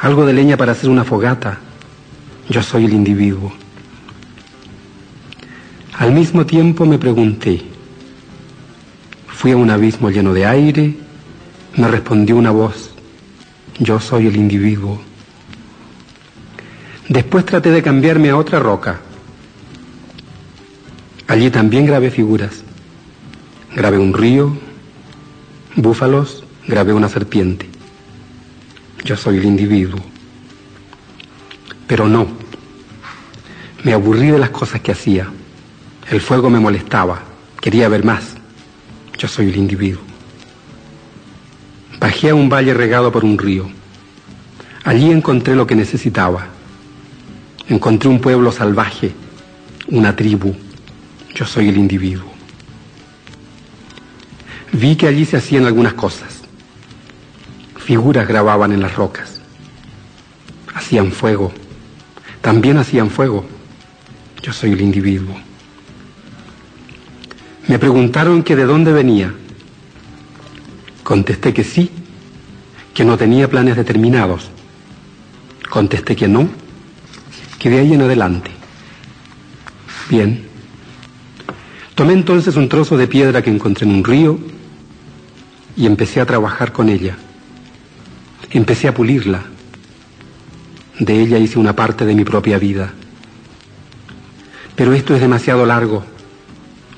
Algo 0.00 0.26
de 0.26 0.32
leña 0.32 0.56
para 0.56 0.72
hacer 0.72 0.90
una 0.90 1.04
fogata. 1.04 1.58
Yo 2.48 2.62
soy 2.62 2.84
el 2.84 2.92
individuo. 2.92 3.52
Al 5.98 6.12
mismo 6.12 6.46
tiempo 6.46 6.86
me 6.86 6.98
pregunté, 6.98 7.60
fui 9.26 9.50
a 9.50 9.56
un 9.56 9.70
abismo 9.70 10.10
lleno 10.10 10.32
de 10.32 10.46
aire, 10.46 10.96
me 11.76 11.88
respondió 11.88 12.36
una 12.36 12.52
voz, 12.52 12.92
yo 13.80 13.98
soy 13.98 14.28
el 14.28 14.36
individuo. 14.36 15.00
Después 17.08 17.44
traté 17.44 17.70
de 17.70 17.82
cambiarme 17.82 18.30
a 18.30 18.36
otra 18.36 18.60
roca, 18.60 19.00
Allí 21.28 21.50
también 21.50 21.84
grabé 21.84 22.10
figuras. 22.10 22.64
Grabé 23.76 23.98
un 23.98 24.14
río, 24.14 24.56
búfalos, 25.76 26.42
grabé 26.66 26.94
una 26.94 27.10
serpiente. 27.10 27.68
Yo 29.04 29.14
soy 29.14 29.36
el 29.36 29.44
individuo. 29.44 30.00
Pero 31.86 32.08
no. 32.08 32.26
Me 33.84 33.92
aburrí 33.92 34.28
de 34.28 34.38
las 34.38 34.50
cosas 34.50 34.80
que 34.80 34.92
hacía. 34.92 35.28
El 36.10 36.22
fuego 36.22 36.48
me 36.48 36.60
molestaba. 36.60 37.20
Quería 37.60 37.90
ver 37.90 38.04
más. 38.04 38.34
Yo 39.18 39.28
soy 39.28 39.50
el 39.50 39.56
individuo. 39.56 40.02
Bajé 42.00 42.30
a 42.30 42.34
un 42.34 42.48
valle 42.48 42.72
regado 42.72 43.12
por 43.12 43.24
un 43.24 43.36
río. 43.36 43.68
Allí 44.84 45.10
encontré 45.10 45.54
lo 45.54 45.66
que 45.66 45.74
necesitaba. 45.74 46.46
Encontré 47.68 48.08
un 48.08 48.18
pueblo 48.18 48.50
salvaje, 48.50 49.12
una 49.88 50.16
tribu. 50.16 50.54
Yo 51.38 51.46
soy 51.46 51.68
el 51.68 51.76
individuo. 51.76 52.32
Vi 54.72 54.96
que 54.96 55.06
allí 55.06 55.24
se 55.24 55.36
hacían 55.36 55.66
algunas 55.66 55.94
cosas. 55.94 56.40
Figuras 57.76 58.26
grababan 58.26 58.72
en 58.72 58.80
las 58.80 58.96
rocas. 58.96 59.40
Hacían 60.74 61.12
fuego. 61.12 61.52
También 62.40 62.76
hacían 62.76 63.08
fuego. 63.08 63.46
Yo 64.42 64.52
soy 64.52 64.72
el 64.72 64.80
individuo. 64.80 65.36
Me 67.68 67.78
preguntaron 67.78 68.42
que 68.42 68.56
de 68.56 68.64
dónde 68.64 68.92
venía. 68.92 69.32
Contesté 71.04 71.54
que 71.54 71.62
sí, 71.62 71.88
que 72.92 73.04
no 73.04 73.16
tenía 73.16 73.48
planes 73.48 73.76
determinados. 73.76 74.50
Contesté 75.70 76.16
que 76.16 76.26
no, 76.26 76.48
que 77.60 77.70
de 77.70 77.78
ahí 77.78 77.94
en 77.94 78.02
adelante. 78.02 78.50
Bien. 80.10 80.47
Tomé 81.98 82.12
entonces 82.12 82.54
un 82.54 82.68
trozo 82.68 82.96
de 82.96 83.08
piedra 83.08 83.42
que 83.42 83.50
encontré 83.50 83.84
en 83.84 83.92
un 83.92 84.04
río 84.04 84.38
y 85.76 85.84
empecé 85.84 86.20
a 86.20 86.26
trabajar 86.26 86.70
con 86.70 86.88
ella. 86.88 87.16
Empecé 88.52 88.86
a 88.86 88.94
pulirla. 88.94 89.42
De 91.00 91.20
ella 91.20 91.38
hice 91.38 91.58
una 91.58 91.74
parte 91.74 92.06
de 92.06 92.14
mi 92.14 92.22
propia 92.22 92.56
vida. 92.56 92.92
Pero 94.76 94.92
esto 94.92 95.12
es 95.12 95.20
demasiado 95.20 95.66
largo. 95.66 96.04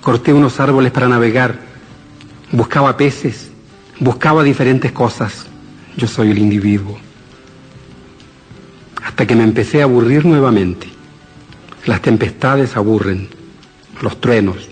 Corté 0.02 0.34
unos 0.34 0.60
árboles 0.60 0.92
para 0.92 1.08
navegar. 1.08 1.58
Buscaba 2.52 2.98
peces. 2.98 3.50
Buscaba 4.00 4.42
diferentes 4.42 4.92
cosas. 4.92 5.46
Yo 5.96 6.08
soy 6.08 6.30
el 6.30 6.36
individuo. 6.36 6.98
Hasta 9.02 9.26
que 9.26 9.34
me 9.34 9.44
empecé 9.44 9.80
a 9.80 9.84
aburrir 9.84 10.26
nuevamente. 10.26 10.88
Las 11.86 12.02
tempestades 12.02 12.76
aburren. 12.76 13.30
Los 14.02 14.20
truenos. 14.20 14.68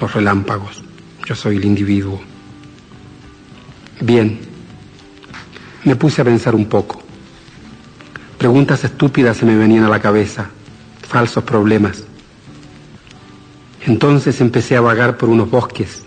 Los 0.00 0.14
relámpagos. 0.14 0.82
Yo 1.26 1.34
soy 1.34 1.56
el 1.56 1.64
individuo. 1.64 2.20
Bien. 4.00 4.40
Me 5.84 5.96
puse 5.96 6.22
a 6.22 6.24
pensar 6.24 6.54
un 6.54 6.66
poco. 6.66 7.02
Preguntas 8.38 8.82
estúpidas 8.84 9.36
se 9.36 9.44
me 9.44 9.56
venían 9.56 9.84
a 9.84 9.88
la 9.90 10.00
cabeza, 10.00 10.50
falsos 11.06 11.44
problemas. 11.44 12.04
Entonces 13.82 14.40
empecé 14.40 14.76
a 14.76 14.80
vagar 14.80 15.18
por 15.18 15.28
unos 15.28 15.50
bosques. 15.50 16.02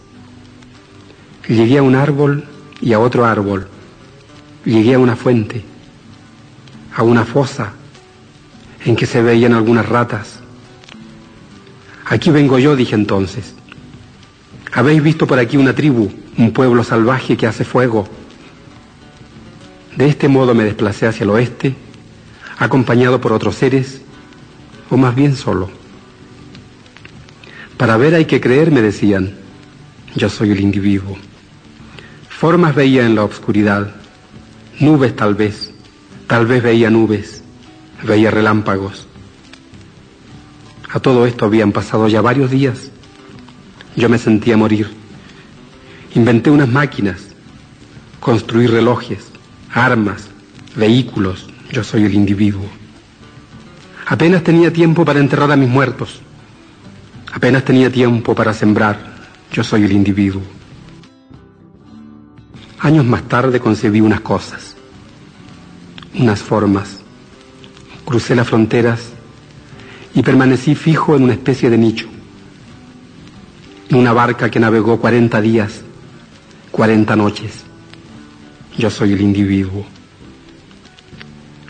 Llegué 1.47 1.77
a 1.77 1.83
un 1.83 1.95
árbol 1.95 2.45
y 2.81 2.93
a 2.93 2.99
otro 2.99 3.25
árbol. 3.25 3.67
Llegué 4.65 4.95
a 4.95 4.99
una 4.99 5.15
fuente, 5.15 5.63
a 6.95 7.03
una 7.03 7.25
fosa 7.25 7.73
en 8.85 8.95
que 8.95 9.05
se 9.05 9.21
veían 9.21 9.53
algunas 9.53 9.87
ratas. 9.87 10.39
Aquí 12.05 12.31
vengo 12.31 12.57
yo, 12.57 12.75
dije 12.75 12.95
entonces. 12.95 13.55
¿Habéis 14.75 15.03
visto 15.03 15.27
por 15.27 15.37
aquí 15.37 15.55
una 15.55 15.75
tribu, 15.75 16.11
un 16.35 16.51
pueblo 16.51 16.83
salvaje 16.83 17.37
que 17.37 17.45
hace 17.45 17.63
fuego? 17.63 18.07
De 19.95 20.07
este 20.07 20.27
modo 20.27 20.55
me 20.55 20.63
desplacé 20.63 21.05
hacia 21.05 21.25
el 21.25 21.29
oeste, 21.29 21.75
acompañado 22.57 23.21
por 23.21 23.33
otros 23.33 23.55
seres, 23.55 24.01
o 24.89 24.97
más 24.97 25.13
bien 25.13 25.35
solo. 25.35 25.69
Para 27.77 27.97
ver 27.97 28.15
hay 28.15 28.25
que 28.25 28.41
creer, 28.41 28.71
me 28.71 28.81
decían. 28.81 29.35
Yo 30.15 30.29
soy 30.29 30.51
el 30.51 30.59
individuo. 30.59 31.17
Formas 32.29 32.73
veía 32.73 33.05
en 33.05 33.15
la 33.15 33.23
oscuridad, 33.23 33.95
nubes 34.79 35.15
tal 35.15 35.35
vez, 35.35 35.71
tal 36.27 36.45
vez 36.47 36.63
veía 36.63 36.89
nubes, 36.89 37.43
veía 38.03 38.31
relámpagos. 38.31 39.07
A 40.89 40.99
todo 40.99 41.25
esto 41.25 41.45
habían 41.45 41.71
pasado 41.71 42.07
ya 42.07 42.21
varios 42.21 42.49
días. 42.51 42.92
Yo 43.95 44.09
me 44.09 44.17
sentía 44.17 44.57
morir. 44.57 44.89
Inventé 46.15 46.49
unas 46.49 46.69
máquinas, 46.69 47.21
construí 48.19 48.67
relojes, 48.67 49.27
armas, 49.73 50.27
vehículos. 50.75 51.49
Yo 51.71 51.83
soy 51.83 52.05
el 52.05 52.13
individuo. 52.13 52.65
Apenas 54.05 54.43
tenía 54.43 54.71
tiempo 54.71 55.05
para 55.05 55.19
enterrar 55.19 55.51
a 55.51 55.55
mis 55.55 55.69
muertos. 55.69 56.21
Apenas 57.33 57.63
tenía 57.65 57.91
tiempo 57.91 58.35
para 58.35 58.53
sembrar. 58.53 59.13
Yo 59.51 59.63
soy 59.63 59.83
el 59.83 59.91
individuo. 59.91 60.41
Años 62.79 63.05
más 63.05 63.23
tarde 63.23 63.59
concebí 63.59 64.01
unas 64.01 64.21
cosas, 64.21 64.75
unas 66.15 66.41
formas. 66.41 66.99
Crucé 68.05 68.35
las 68.35 68.47
fronteras 68.47 69.09
y 70.13 70.21
permanecí 70.21 70.75
fijo 70.75 71.15
en 71.15 71.23
una 71.23 71.33
especie 71.33 71.69
de 71.69 71.77
nicho. 71.77 72.12
Una 73.91 74.13
barca 74.13 74.49
que 74.49 74.59
navegó 74.59 74.99
40 74.99 75.41
días, 75.41 75.81
40 76.71 77.15
noches. 77.15 77.63
Yo 78.77 78.89
soy 78.89 79.13
el 79.13 79.21
individuo. 79.21 79.85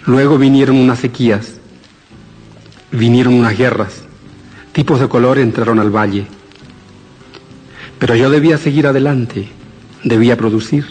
Luego 0.06 0.38
vinieron 0.38 0.78
unas 0.78 1.00
sequías, 1.00 1.56
vinieron 2.92 3.34
unas 3.34 3.58
guerras, 3.58 4.04
tipos 4.72 5.00
de 5.00 5.08
color 5.08 5.40
entraron 5.40 5.80
al 5.80 5.90
valle. 5.90 6.28
Pero 8.00 8.16
yo 8.16 8.30
debía 8.30 8.58
seguir 8.58 8.88
adelante, 8.88 9.48
debía 10.04 10.38
producir. 10.38 10.86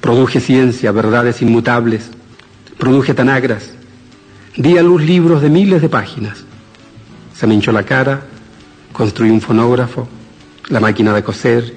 Produje 0.00 0.40
ciencia, 0.40 0.92
verdades 0.92 1.42
inmutables, 1.42 2.10
produje 2.78 3.12
tanagras, 3.12 3.72
di 4.56 4.78
a 4.78 4.82
luz 4.82 5.02
libros 5.02 5.42
de 5.42 5.50
miles 5.50 5.82
de 5.82 5.88
páginas. 5.88 6.44
Se 7.34 7.46
me 7.46 7.54
hinchó 7.54 7.72
la 7.72 7.82
cara, 7.82 8.22
construí 8.92 9.30
un 9.30 9.40
fonógrafo, 9.40 10.08
la 10.68 10.80
máquina 10.80 11.12
de 11.12 11.22
coser, 11.22 11.74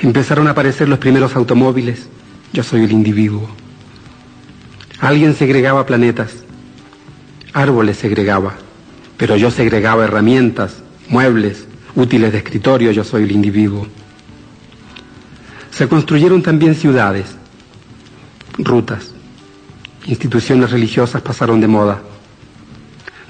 empezaron 0.00 0.46
a 0.46 0.50
aparecer 0.50 0.88
los 0.88 0.98
primeros 0.98 1.36
automóviles, 1.36 2.08
yo 2.52 2.62
soy 2.62 2.84
el 2.84 2.92
individuo. 2.92 3.48
Alguien 5.00 5.34
segregaba 5.34 5.86
planetas, 5.86 6.44
árboles 7.52 7.98
segregaba, 7.98 8.54
pero 9.16 9.36
yo 9.36 9.50
segregaba 9.50 10.04
herramientas, 10.04 10.82
muebles, 11.08 11.66
útiles 11.94 12.32
de 12.32 12.38
escritorio, 12.38 12.90
yo 12.92 13.04
soy 13.04 13.24
el 13.24 13.32
individuo. 13.32 13.86
Se 15.70 15.88
construyeron 15.88 16.42
también 16.42 16.74
ciudades, 16.74 17.36
rutas, 18.58 19.14
instituciones 20.06 20.70
religiosas 20.70 21.22
pasaron 21.22 21.60
de 21.60 21.68
moda. 21.68 22.00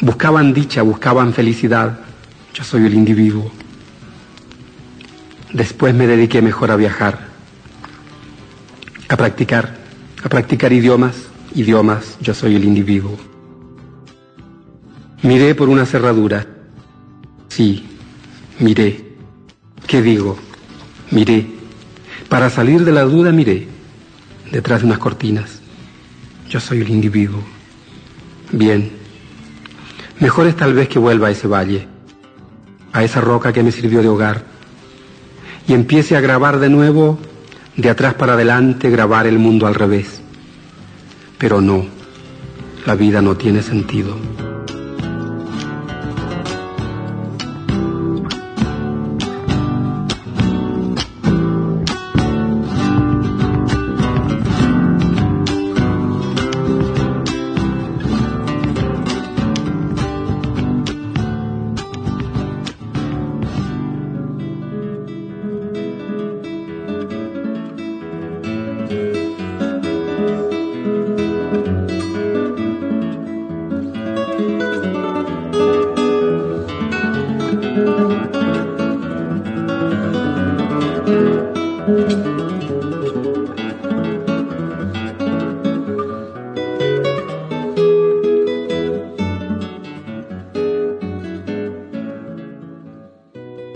Buscaban 0.00 0.54
dicha, 0.54 0.82
buscaban 0.82 1.32
felicidad, 1.32 1.98
yo 2.58 2.64
soy 2.64 2.86
el 2.86 2.94
individuo. 2.94 3.52
Después 5.52 5.94
me 5.94 6.08
dediqué 6.08 6.42
mejor 6.42 6.72
a 6.72 6.76
viajar, 6.76 7.28
a 9.08 9.16
practicar, 9.16 9.76
a 10.24 10.28
practicar 10.28 10.72
idiomas, 10.72 11.28
idiomas, 11.54 12.18
yo 12.20 12.34
soy 12.34 12.56
el 12.56 12.64
individuo. 12.64 13.16
Miré 15.22 15.54
por 15.54 15.68
una 15.68 15.86
cerradura. 15.86 16.48
Sí, 17.46 17.86
miré. 18.58 19.04
¿Qué 19.86 20.02
digo? 20.02 20.36
Miré. 21.12 21.46
Para 22.28 22.50
salir 22.50 22.84
de 22.84 22.90
la 22.90 23.02
duda 23.02 23.30
miré. 23.30 23.68
Detrás 24.50 24.80
de 24.80 24.86
unas 24.86 24.98
cortinas. 24.98 25.60
Yo 26.48 26.58
soy 26.58 26.80
el 26.80 26.90
individuo. 26.90 27.40
Bien. 28.50 28.90
Mejor 30.18 30.48
es 30.48 30.56
tal 30.56 30.74
vez 30.74 30.88
que 30.88 30.98
vuelva 30.98 31.28
a 31.28 31.30
ese 31.30 31.46
valle, 31.46 31.86
a 32.92 33.04
esa 33.04 33.20
roca 33.20 33.52
que 33.52 33.62
me 33.62 33.72
sirvió 33.72 34.02
de 34.02 34.08
hogar, 34.08 34.44
y 35.66 35.74
empiece 35.74 36.16
a 36.16 36.20
grabar 36.20 36.58
de 36.58 36.70
nuevo, 36.70 37.18
de 37.76 37.90
atrás 37.90 38.14
para 38.14 38.32
adelante, 38.32 38.90
grabar 38.90 39.26
el 39.26 39.38
mundo 39.38 39.66
al 39.66 39.74
revés. 39.74 40.20
Pero 41.38 41.60
no, 41.60 41.84
la 42.86 42.94
vida 42.94 43.22
no 43.22 43.36
tiene 43.36 43.62
sentido. 43.62 44.16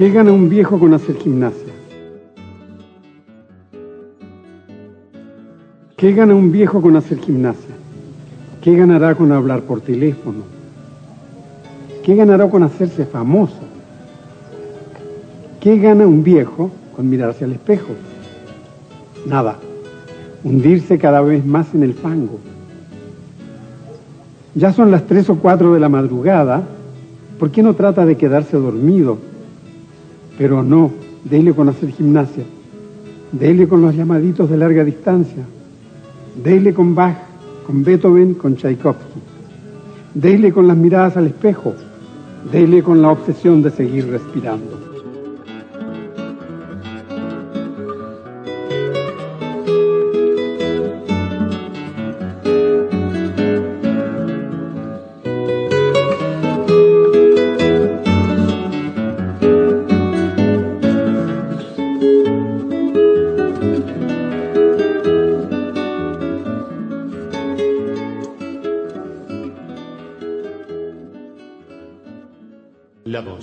¿Qué 0.03 0.11
gana 0.11 0.33
un 0.33 0.49
viejo 0.49 0.81
con 0.81 0.93
hacer 0.95 1.15
gimnasia? 1.15 1.73
¿Qué 5.97 6.13
gana 6.13 6.35
un 6.35 6.51
viejo 6.51 6.83
con 6.83 6.97
hacer 6.97 7.21
gimnasia? 7.21 7.77
¿Qué 8.61 8.77
ganará 8.77 9.15
con 9.15 9.31
hablar 9.31 9.61
por 9.61 9.81
teléfono? 9.81 10.41
¿Qué 12.03 12.17
ganará 12.17 12.51
con 12.51 12.65
hacerse 12.65 13.07
famoso? 13.07 13.61
¿Qué 15.61 15.79
gana 15.79 16.05
un 16.05 16.25
viejo 16.25 16.73
con 16.97 17.09
mirarse 17.09 17.45
al 17.45 17.53
espejo? 17.53 17.93
Nada. 19.25 19.55
Hundirse 20.43 20.99
cada 20.99 21.21
vez 21.21 21.47
más 21.47 21.77
en 21.77 21.85
el 21.85 21.95
fango. 21.95 22.41
Ya 24.57 24.73
son 24.73 24.91
las 24.91 25.07
tres 25.07 25.31
o 25.31 25.37
cuatro 25.37 25.73
de 25.73 25.79
la 25.79 25.89
madrugada. 25.89 26.65
¿Por 27.39 27.53
qué 27.53 27.63
no 27.63 27.75
trata 27.75 28.05
de 28.05 28.17
quedarse 28.17 28.57
dormido? 28.57 29.31
Pero 30.39 30.63
no, 30.63 30.91
dele 31.25 31.53
con 31.55 31.69
hacer 31.69 31.91
gimnasia. 31.91 32.45
Dele 33.33 33.67
con 33.67 33.81
los 33.81 33.95
llamaditos 33.95 34.51
de 34.51 34.57
larga 34.57 34.85
distancia. 34.85 35.45
Dele 36.43 36.75
con 36.75 36.95
Bach, 36.95 37.17
con 37.67 37.83
Beethoven, 37.83 38.35
con 38.35 38.57
Tchaikovsky. 38.57 39.21
Dele 40.15 40.53
con 40.53 40.69
las 40.69 40.77
miradas 40.77 41.17
al 41.17 41.27
espejo. 41.27 41.75
Dele 42.51 42.83
con 42.83 43.01
la 43.01 43.11
obsesión 43.11 43.63
de 43.63 43.71
seguir 43.71 44.09
respirando. 44.09 44.92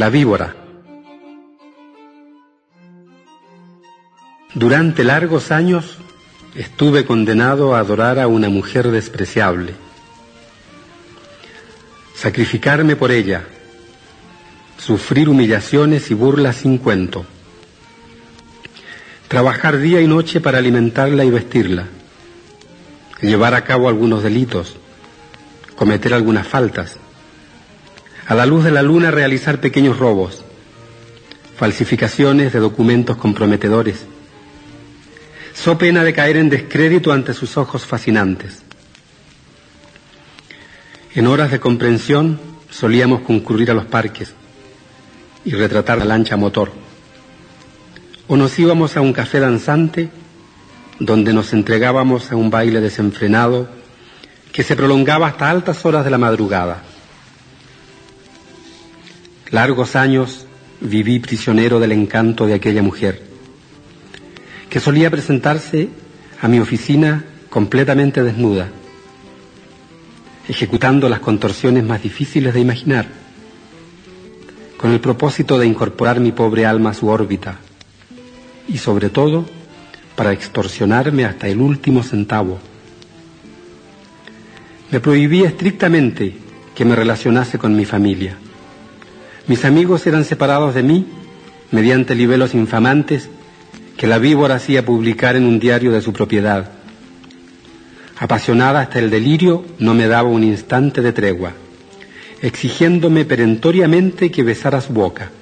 La 0.00 0.08
víbora. 0.08 0.56
Durante 4.54 5.04
largos 5.04 5.50
años 5.52 5.98
estuve 6.54 7.04
condenado 7.04 7.74
a 7.74 7.80
adorar 7.80 8.18
a 8.18 8.26
una 8.26 8.48
mujer 8.48 8.90
despreciable, 8.90 9.74
sacrificarme 12.14 12.96
por 12.96 13.10
ella, 13.10 13.44
sufrir 14.78 15.28
humillaciones 15.28 16.10
y 16.10 16.14
burlas 16.14 16.56
sin 16.56 16.78
cuento, 16.78 17.26
trabajar 19.28 19.76
día 19.76 20.00
y 20.00 20.06
noche 20.06 20.40
para 20.40 20.56
alimentarla 20.56 21.26
y 21.26 21.30
vestirla, 21.30 21.88
llevar 23.20 23.52
a 23.52 23.64
cabo 23.64 23.86
algunos 23.86 24.22
delitos, 24.22 24.76
cometer 25.76 26.14
algunas 26.14 26.48
faltas, 26.48 26.99
a 28.30 28.34
la 28.36 28.46
luz 28.46 28.62
de 28.62 28.70
la 28.70 28.80
luna 28.80 29.10
realizar 29.10 29.60
pequeños 29.60 29.98
robos, 29.98 30.44
falsificaciones 31.56 32.52
de 32.52 32.60
documentos 32.60 33.16
comprometedores, 33.16 34.06
so 35.52 35.76
pena 35.76 36.04
de 36.04 36.12
caer 36.12 36.36
en 36.36 36.48
descrédito 36.48 37.10
ante 37.10 37.34
sus 37.34 37.56
ojos 37.56 37.84
fascinantes. 37.84 38.62
En 41.12 41.26
horas 41.26 41.50
de 41.50 41.58
comprensión 41.58 42.38
solíamos 42.70 43.22
concurrir 43.22 43.72
a 43.72 43.74
los 43.74 43.86
parques 43.86 44.32
y 45.44 45.50
retratar 45.50 45.98
la 45.98 46.04
lancha 46.04 46.36
motor. 46.36 46.70
O 48.28 48.36
nos 48.36 48.56
íbamos 48.60 48.96
a 48.96 49.00
un 49.00 49.12
café 49.12 49.40
danzante 49.40 50.08
donde 51.00 51.32
nos 51.32 51.52
entregábamos 51.52 52.30
a 52.30 52.36
un 52.36 52.48
baile 52.48 52.80
desenfrenado 52.80 53.68
que 54.52 54.62
se 54.62 54.76
prolongaba 54.76 55.26
hasta 55.26 55.50
altas 55.50 55.84
horas 55.84 56.04
de 56.04 56.12
la 56.12 56.18
madrugada. 56.18 56.84
Largos 59.52 59.96
años 59.96 60.46
viví 60.80 61.18
prisionero 61.18 61.80
del 61.80 61.92
encanto 61.92 62.46
de 62.46 62.54
aquella 62.54 62.82
mujer, 62.82 63.20
que 64.68 64.78
solía 64.78 65.10
presentarse 65.10 65.88
a 66.40 66.46
mi 66.46 66.60
oficina 66.60 67.24
completamente 67.48 68.22
desnuda, 68.22 68.68
ejecutando 70.48 71.08
las 71.08 71.18
contorsiones 71.18 71.84
más 71.84 72.00
difíciles 72.02 72.54
de 72.54 72.60
imaginar, 72.60 73.06
con 74.76 74.92
el 74.92 75.00
propósito 75.00 75.58
de 75.58 75.66
incorporar 75.66 76.20
mi 76.20 76.32
pobre 76.32 76.64
alma 76.64 76.90
a 76.90 76.94
su 76.94 77.08
órbita 77.08 77.58
y 78.68 78.78
sobre 78.78 79.10
todo 79.10 79.44
para 80.14 80.32
extorsionarme 80.32 81.24
hasta 81.24 81.48
el 81.48 81.60
último 81.60 82.02
centavo. 82.02 82.58
Me 84.92 85.00
prohibía 85.00 85.48
estrictamente 85.48 86.34
que 86.74 86.84
me 86.84 86.94
relacionase 86.94 87.58
con 87.58 87.76
mi 87.76 87.84
familia. 87.84 88.36
Mis 89.50 89.64
amigos 89.64 90.06
eran 90.06 90.24
separados 90.24 90.76
de 90.76 90.84
mí 90.84 91.06
mediante 91.72 92.14
libelos 92.14 92.54
infamantes 92.54 93.28
que 93.96 94.06
la 94.06 94.18
víbora 94.18 94.54
hacía 94.54 94.84
publicar 94.84 95.34
en 95.34 95.44
un 95.44 95.58
diario 95.58 95.90
de 95.90 96.00
su 96.00 96.12
propiedad. 96.12 96.70
Apasionada 98.16 98.78
hasta 98.78 99.00
el 99.00 99.10
delirio, 99.10 99.64
no 99.80 99.92
me 99.92 100.06
daba 100.06 100.28
un 100.28 100.44
instante 100.44 101.02
de 101.02 101.12
tregua, 101.12 101.54
exigiéndome 102.40 103.24
perentoriamente 103.24 104.30
que 104.30 104.44
besara 104.44 104.80
su 104.80 104.92
boca 104.92 105.32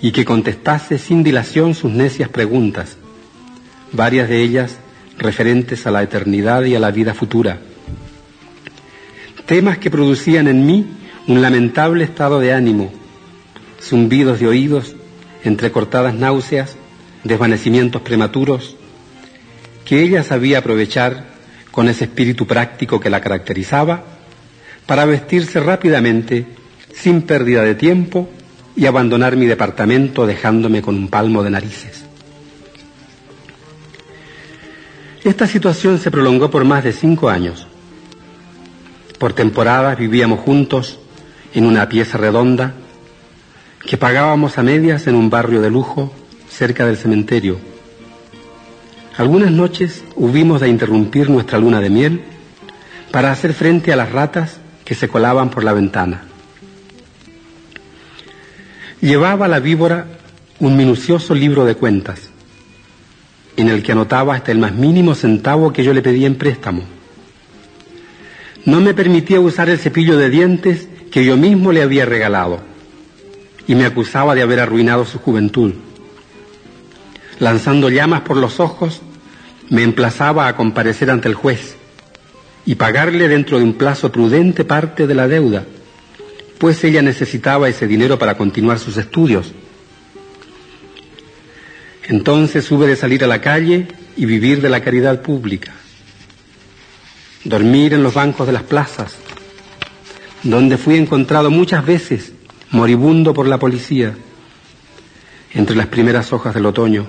y 0.00 0.10
que 0.10 0.24
contestase 0.24 0.98
sin 0.98 1.22
dilación 1.22 1.76
sus 1.76 1.92
necias 1.92 2.30
preguntas, 2.30 2.96
varias 3.92 4.28
de 4.28 4.42
ellas 4.42 4.78
referentes 5.18 5.86
a 5.86 5.92
la 5.92 6.02
eternidad 6.02 6.64
y 6.64 6.74
a 6.74 6.80
la 6.80 6.90
vida 6.90 7.14
futura. 7.14 7.60
Temas 9.46 9.78
que 9.78 9.88
producían 9.88 10.48
en 10.48 10.66
mí 10.66 10.84
un 11.28 11.40
lamentable 11.40 12.02
estado 12.02 12.40
de 12.40 12.52
ánimo, 12.52 13.03
zumbidos 13.84 14.40
de 14.40 14.48
oídos, 14.48 14.96
entrecortadas 15.44 16.14
náuseas, 16.14 16.76
desvanecimientos 17.22 18.02
prematuros, 18.02 18.76
que 19.84 20.02
ella 20.02 20.22
sabía 20.22 20.58
aprovechar 20.58 21.26
con 21.70 21.88
ese 21.88 22.04
espíritu 22.04 22.46
práctico 22.46 22.98
que 22.98 23.10
la 23.10 23.20
caracterizaba 23.20 24.04
para 24.86 25.04
vestirse 25.04 25.60
rápidamente, 25.60 26.46
sin 26.94 27.22
pérdida 27.22 27.62
de 27.62 27.74
tiempo, 27.74 28.28
y 28.76 28.86
abandonar 28.86 29.36
mi 29.36 29.46
departamento 29.46 30.26
dejándome 30.26 30.82
con 30.82 30.96
un 30.96 31.08
palmo 31.08 31.42
de 31.42 31.50
narices. 31.50 32.04
Esta 35.22 35.46
situación 35.46 35.98
se 35.98 36.10
prolongó 36.10 36.50
por 36.50 36.64
más 36.64 36.82
de 36.82 36.92
cinco 36.92 37.28
años. 37.28 37.66
Por 39.18 39.32
temporadas 39.32 39.96
vivíamos 39.96 40.40
juntos 40.40 40.98
en 41.54 41.66
una 41.66 41.88
pieza 41.88 42.18
redonda 42.18 42.74
que 43.86 43.98
pagábamos 43.98 44.56
a 44.56 44.62
medias 44.62 45.06
en 45.06 45.14
un 45.14 45.28
barrio 45.28 45.60
de 45.60 45.70
lujo 45.70 46.12
cerca 46.48 46.86
del 46.86 46.96
cementerio. 46.96 47.58
Algunas 49.16 49.50
noches 49.50 50.04
hubimos 50.16 50.60
de 50.60 50.68
interrumpir 50.68 51.28
nuestra 51.28 51.58
luna 51.58 51.80
de 51.80 51.90
miel 51.90 52.22
para 53.12 53.30
hacer 53.30 53.52
frente 53.52 53.92
a 53.92 53.96
las 53.96 54.10
ratas 54.10 54.58
que 54.84 54.94
se 54.94 55.08
colaban 55.08 55.50
por 55.50 55.64
la 55.64 55.72
ventana. 55.72 56.24
Llevaba 59.00 59.48
la 59.48 59.60
víbora 59.60 60.06
un 60.60 60.76
minucioso 60.76 61.34
libro 61.34 61.64
de 61.64 61.74
cuentas. 61.74 62.30
en 63.56 63.68
el 63.68 63.84
que 63.84 63.92
anotaba 63.92 64.34
hasta 64.34 64.50
el 64.50 64.58
más 64.58 64.72
mínimo 64.74 65.14
centavo 65.14 65.72
que 65.72 65.84
yo 65.84 65.94
le 65.94 66.02
pedía 66.02 66.26
en 66.26 66.34
préstamo. 66.34 66.82
No 68.64 68.80
me 68.80 68.94
permitía 68.94 69.38
usar 69.38 69.68
el 69.68 69.78
cepillo 69.78 70.18
de 70.18 70.28
dientes 70.28 70.88
que 71.12 71.24
yo 71.24 71.36
mismo 71.36 71.70
le 71.70 71.80
había 71.80 72.04
regalado 72.04 72.73
y 73.66 73.74
me 73.74 73.84
acusaba 73.84 74.34
de 74.34 74.42
haber 74.42 74.60
arruinado 74.60 75.04
su 75.04 75.18
juventud. 75.18 75.72
Lanzando 77.38 77.88
llamas 77.88 78.22
por 78.22 78.36
los 78.36 78.60
ojos, 78.60 79.00
me 79.70 79.82
emplazaba 79.82 80.46
a 80.46 80.56
comparecer 80.56 81.10
ante 81.10 81.28
el 81.28 81.34
juez 81.34 81.76
y 82.66 82.76
pagarle 82.76 83.28
dentro 83.28 83.58
de 83.58 83.64
un 83.64 83.74
plazo 83.74 84.12
prudente 84.12 84.64
parte 84.64 85.06
de 85.06 85.14
la 85.14 85.28
deuda, 85.28 85.64
pues 86.58 86.82
ella 86.84 87.02
necesitaba 87.02 87.68
ese 87.68 87.86
dinero 87.86 88.18
para 88.18 88.36
continuar 88.36 88.78
sus 88.78 88.96
estudios. 88.96 89.52
Entonces 92.06 92.70
hube 92.70 92.86
de 92.86 92.96
salir 92.96 93.24
a 93.24 93.26
la 93.26 93.40
calle 93.40 93.88
y 94.16 94.26
vivir 94.26 94.60
de 94.60 94.68
la 94.68 94.82
caridad 94.82 95.22
pública, 95.22 95.72
dormir 97.44 97.94
en 97.94 98.02
los 98.02 98.14
bancos 98.14 98.46
de 98.46 98.52
las 98.52 98.62
plazas, 98.62 99.16
donde 100.42 100.76
fui 100.76 100.96
encontrado 100.96 101.50
muchas 101.50 101.84
veces 101.84 102.32
moribundo 102.74 103.32
por 103.32 103.46
la 103.46 103.58
policía, 103.58 104.14
entre 105.52 105.76
las 105.76 105.86
primeras 105.86 106.32
hojas 106.32 106.52
del 106.54 106.66
otoño. 106.66 107.06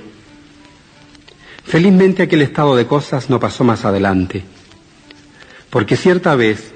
Felizmente 1.64 2.22
aquel 2.22 2.44
estado 2.44 2.76
de 2.76 2.86
cosas 2.86 3.32
no 3.32 3.40
pasó 3.40 3.64
más 3.64 3.84
adelante, 3.84 4.44
porque 5.72 5.98
cierta 5.98 6.36
vez 6.36 6.72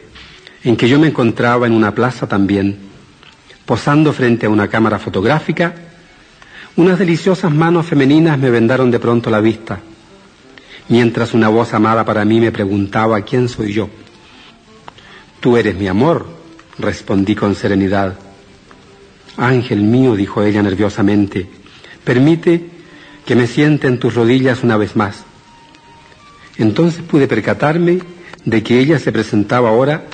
en 0.64 0.76
que 0.76 0.90
yo 0.90 0.98
me 0.98 1.08
encontraba 1.08 1.68
en 1.68 1.74
una 1.74 1.94
plaza 1.94 2.28
también, 2.28 2.80
posando 3.68 4.12
frente 4.12 4.48
a 4.48 4.50
una 4.50 4.68
cámara 4.68 4.98
fotográfica, 4.98 5.76
unas 6.76 6.98
deliciosas 6.98 7.52
manos 7.52 7.86
femeninas 7.86 8.40
me 8.40 8.50
vendaron 8.50 8.90
de 8.90 9.00
pronto 9.00 9.30
la 9.30 9.40
vista, 9.40 9.80
mientras 10.88 11.36
una 11.36 11.50
voz 11.50 11.76
amada 11.76 12.04
para 12.04 12.26
mí 12.26 12.40
me 12.40 12.52
preguntaba 12.52 13.22
quién 13.22 13.50
soy 13.50 13.72
yo. 13.72 13.88
Tú 15.40 15.58
eres 15.58 15.76
mi 15.76 15.88
amor, 15.88 16.26
respondí 16.80 17.36
con 17.36 17.54
serenidad. 17.54 18.29
Ángel 19.40 19.82
mío, 19.82 20.16
dijo 20.16 20.44
ella 20.44 20.62
nerviosamente, 20.62 21.48
permite 22.04 22.70
que 23.26 23.36
me 23.36 23.48
siente 23.48 23.88
en 23.88 24.00
tus 24.00 24.16
rodillas 24.16 24.64
una 24.64 24.78
vez 24.78 24.96
más. 24.96 25.24
Entonces 26.58 27.02
pude 27.02 27.28
percatarme 27.28 28.00
de 28.46 28.64
que 28.64 28.80
ella 28.80 29.00
se 29.00 29.12
presentaba 29.12 29.70
ahora 29.70 30.06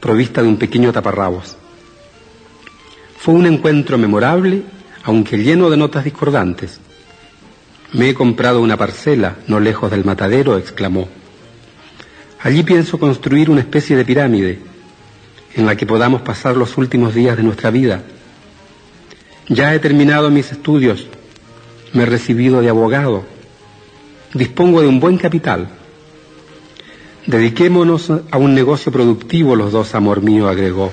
provista 0.00 0.42
de 0.42 0.48
un 0.48 0.56
pequeño 0.56 0.92
taparrabos. 0.92 1.56
Fue 3.18 3.34
un 3.34 3.46
encuentro 3.46 3.98
memorable 3.98 4.62
aunque 5.04 5.38
lleno 5.38 5.70
de 5.70 5.76
notas 5.76 6.04
discordantes. 6.04 6.80
Me 7.92 8.08
he 8.08 8.14
comprado 8.14 8.60
una 8.60 8.76
parcela 8.76 9.36
no 9.48 9.60
lejos 9.60 9.90
del 9.90 10.04
matadero, 10.04 10.56
exclamó. 10.56 11.08
Allí 12.40 12.62
pienso 12.62 12.98
construir 12.98 13.50
una 13.50 13.60
especie 13.60 13.96
de 13.96 14.04
pirámide 14.04 14.60
en 15.54 15.66
la 15.66 15.76
que 15.76 15.86
podamos 15.86 16.22
pasar 16.22 16.56
los 16.56 16.76
últimos 16.78 17.14
días 17.14 17.36
de 17.36 17.42
nuestra 17.42 17.70
vida. 17.70 18.02
Ya 19.52 19.74
he 19.74 19.78
terminado 19.80 20.30
mis 20.30 20.50
estudios, 20.50 21.06
me 21.92 22.04
he 22.04 22.06
recibido 22.06 22.62
de 22.62 22.70
abogado, 22.70 23.22
dispongo 24.32 24.80
de 24.80 24.88
un 24.88 24.98
buen 24.98 25.18
capital. 25.18 25.68
Dediquémonos 27.26 28.10
a 28.30 28.38
un 28.38 28.54
negocio 28.54 28.90
productivo 28.90 29.54
los 29.54 29.70
dos, 29.70 29.94
amor 29.94 30.22
mío, 30.22 30.48
agregó. 30.48 30.90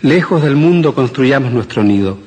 Lejos 0.00 0.44
del 0.44 0.54
mundo 0.54 0.94
construyamos 0.94 1.50
nuestro 1.50 1.82
nido. 1.82 2.18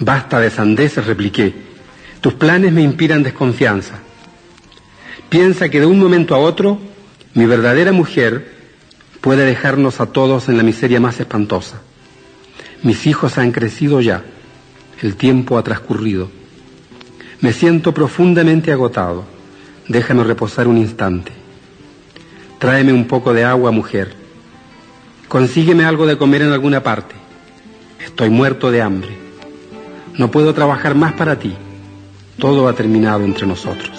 Basta 0.00 0.38
de 0.38 0.50
sandeces, 0.50 1.06
repliqué. 1.06 1.54
Tus 2.20 2.34
planes 2.34 2.74
me 2.74 2.82
inspiran 2.82 3.22
desconfianza. 3.22 4.00
Piensa 5.30 5.70
que 5.70 5.80
de 5.80 5.86
un 5.86 5.98
momento 5.98 6.34
a 6.34 6.40
otro 6.40 6.78
mi 7.32 7.46
verdadera 7.46 7.90
mujer 7.90 8.52
puede 9.22 9.46
dejarnos 9.46 9.98
a 9.98 10.12
todos 10.12 10.50
en 10.50 10.58
la 10.58 10.62
miseria 10.62 11.00
más 11.00 11.18
espantosa. 11.18 11.80
Mis 12.82 13.06
hijos 13.06 13.38
han 13.38 13.52
crecido 13.52 14.00
ya. 14.00 14.22
El 15.02 15.16
tiempo 15.16 15.58
ha 15.58 15.62
transcurrido. 15.62 16.30
Me 17.40 17.52
siento 17.52 17.92
profundamente 17.94 18.72
agotado. 18.72 19.24
Déjame 19.88 20.24
reposar 20.24 20.68
un 20.68 20.78
instante. 20.78 21.32
Tráeme 22.58 22.92
un 22.92 23.06
poco 23.06 23.32
de 23.32 23.44
agua, 23.44 23.70
mujer. 23.70 24.14
Consígueme 25.28 25.84
algo 25.84 26.06
de 26.06 26.18
comer 26.18 26.42
en 26.42 26.52
alguna 26.52 26.82
parte. 26.82 27.14
Estoy 28.04 28.30
muerto 28.30 28.70
de 28.70 28.82
hambre. 28.82 29.16
No 30.16 30.30
puedo 30.30 30.54
trabajar 30.54 30.94
más 30.94 31.12
para 31.12 31.38
ti. 31.38 31.54
Todo 32.38 32.68
ha 32.68 32.72
terminado 32.72 33.24
entre 33.24 33.46
nosotros. 33.46 33.90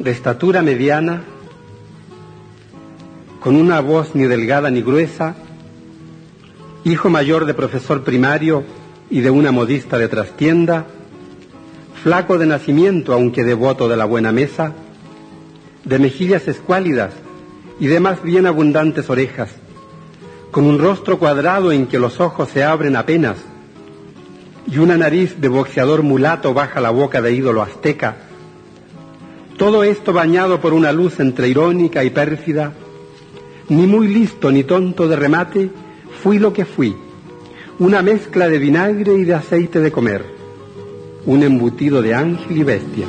De 0.00 0.10
estatura 0.10 0.60
mediana, 0.60 1.22
con 3.38 3.54
una 3.54 3.78
voz 3.78 4.16
ni 4.16 4.24
delgada 4.24 4.70
ni 4.70 4.82
gruesa, 4.82 5.36
hijo 6.82 7.10
mayor 7.10 7.44
de 7.44 7.54
profesor 7.54 8.02
primario 8.02 8.64
y 9.08 9.20
de 9.20 9.30
una 9.30 9.52
modista 9.52 9.98
de 9.98 10.08
trastienda, 10.08 10.86
flaco 12.02 12.36
de 12.36 12.46
nacimiento 12.46 13.12
aunque 13.12 13.44
devoto 13.44 13.88
de 13.88 13.96
la 13.96 14.06
buena 14.06 14.32
mesa, 14.32 14.72
de 15.84 16.00
mejillas 16.00 16.48
escuálidas 16.48 17.12
y 17.78 17.86
de 17.86 18.00
más 18.00 18.20
bien 18.24 18.46
abundantes 18.46 19.08
orejas, 19.08 19.50
con 20.50 20.64
un 20.64 20.80
rostro 20.80 21.20
cuadrado 21.20 21.70
en 21.70 21.86
que 21.86 22.00
los 22.00 22.18
ojos 22.18 22.48
se 22.48 22.64
abren 22.64 22.96
apenas 22.96 23.36
y 24.70 24.78
una 24.78 24.96
nariz 24.96 25.40
de 25.40 25.48
boxeador 25.48 26.02
mulato 26.02 26.54
baja 26.54 26.80
la 26.80 26.90
boca 26.90 27.20
de 27.20 27.34
ídolo 27.34 27.62
azteca. 27.62 28.16
Todo 29.56 29.82
esto 29.82 30.12
bañado 30.12 30.60
por 30.60 30.72
una 30.72 30.92
luz 30.92 31.18
entre 31.20 31.48
irónica 31.48 32.04
y 32.04 32.10
pérfida, 32.10 32.72
ni 33.68 33.86
muy 33.86 34.08
listo 34.08 34.50
ni 34.50 34.64
tonto 34.64 35.08
de 35.08 35.16
remate, 35.16 35.70
fui 36.22 36.38
lo 36.38 36.52
que 36.52 36.64
fui, 36.64 36.96
una 37.78 38.00
mezcla 38.02 38.48
de 38.48 38.58
vinagre 38.58 39.14
y 39.14 39.24
de 39.24 39.34
aceite 39.34 39.80
de 39.80 39.90
comer, 39.90 40.24
un 41.26 41.42
embutido 41.42 42.00
de 42.00 42.14
ángel 42.14 42.56
y 42.56 42.62
bestia. 42.62 43.06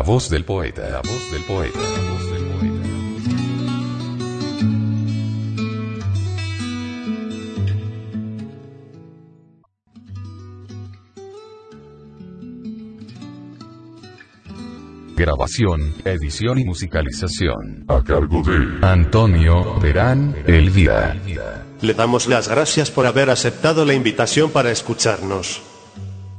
La 0.00 0.06
voz 0.06 0.30
del 0.30 0.46
poeta, 0.46 0.88
la 0.88 1.02
voz 1.02 1.30
del 1.30 1.42
poeta. 1.42 1.78
Grabación, 15.14 15.94
edición 16.06 16.58
y 16.60 16.64
musicalización. 16.64 17.84
A 17.88 18.02
cargo 18.02 18.40
de 18.42 18.78
Antonio 18.80 19.78
Perán, 19.82 20.34
Elvira. 20.46 21.14
Le 21.82 21.92
damos 21.92 22.26
las 22.26 22.48
gracias 22.48 22.90
por 22.90 23.04
haber 23.04 23.28
aceptado 23.28 23.84
la 23.84 23.92
invitación 23.92 24.50
para 24.50 24.70
escucharnos. 24.70 25.60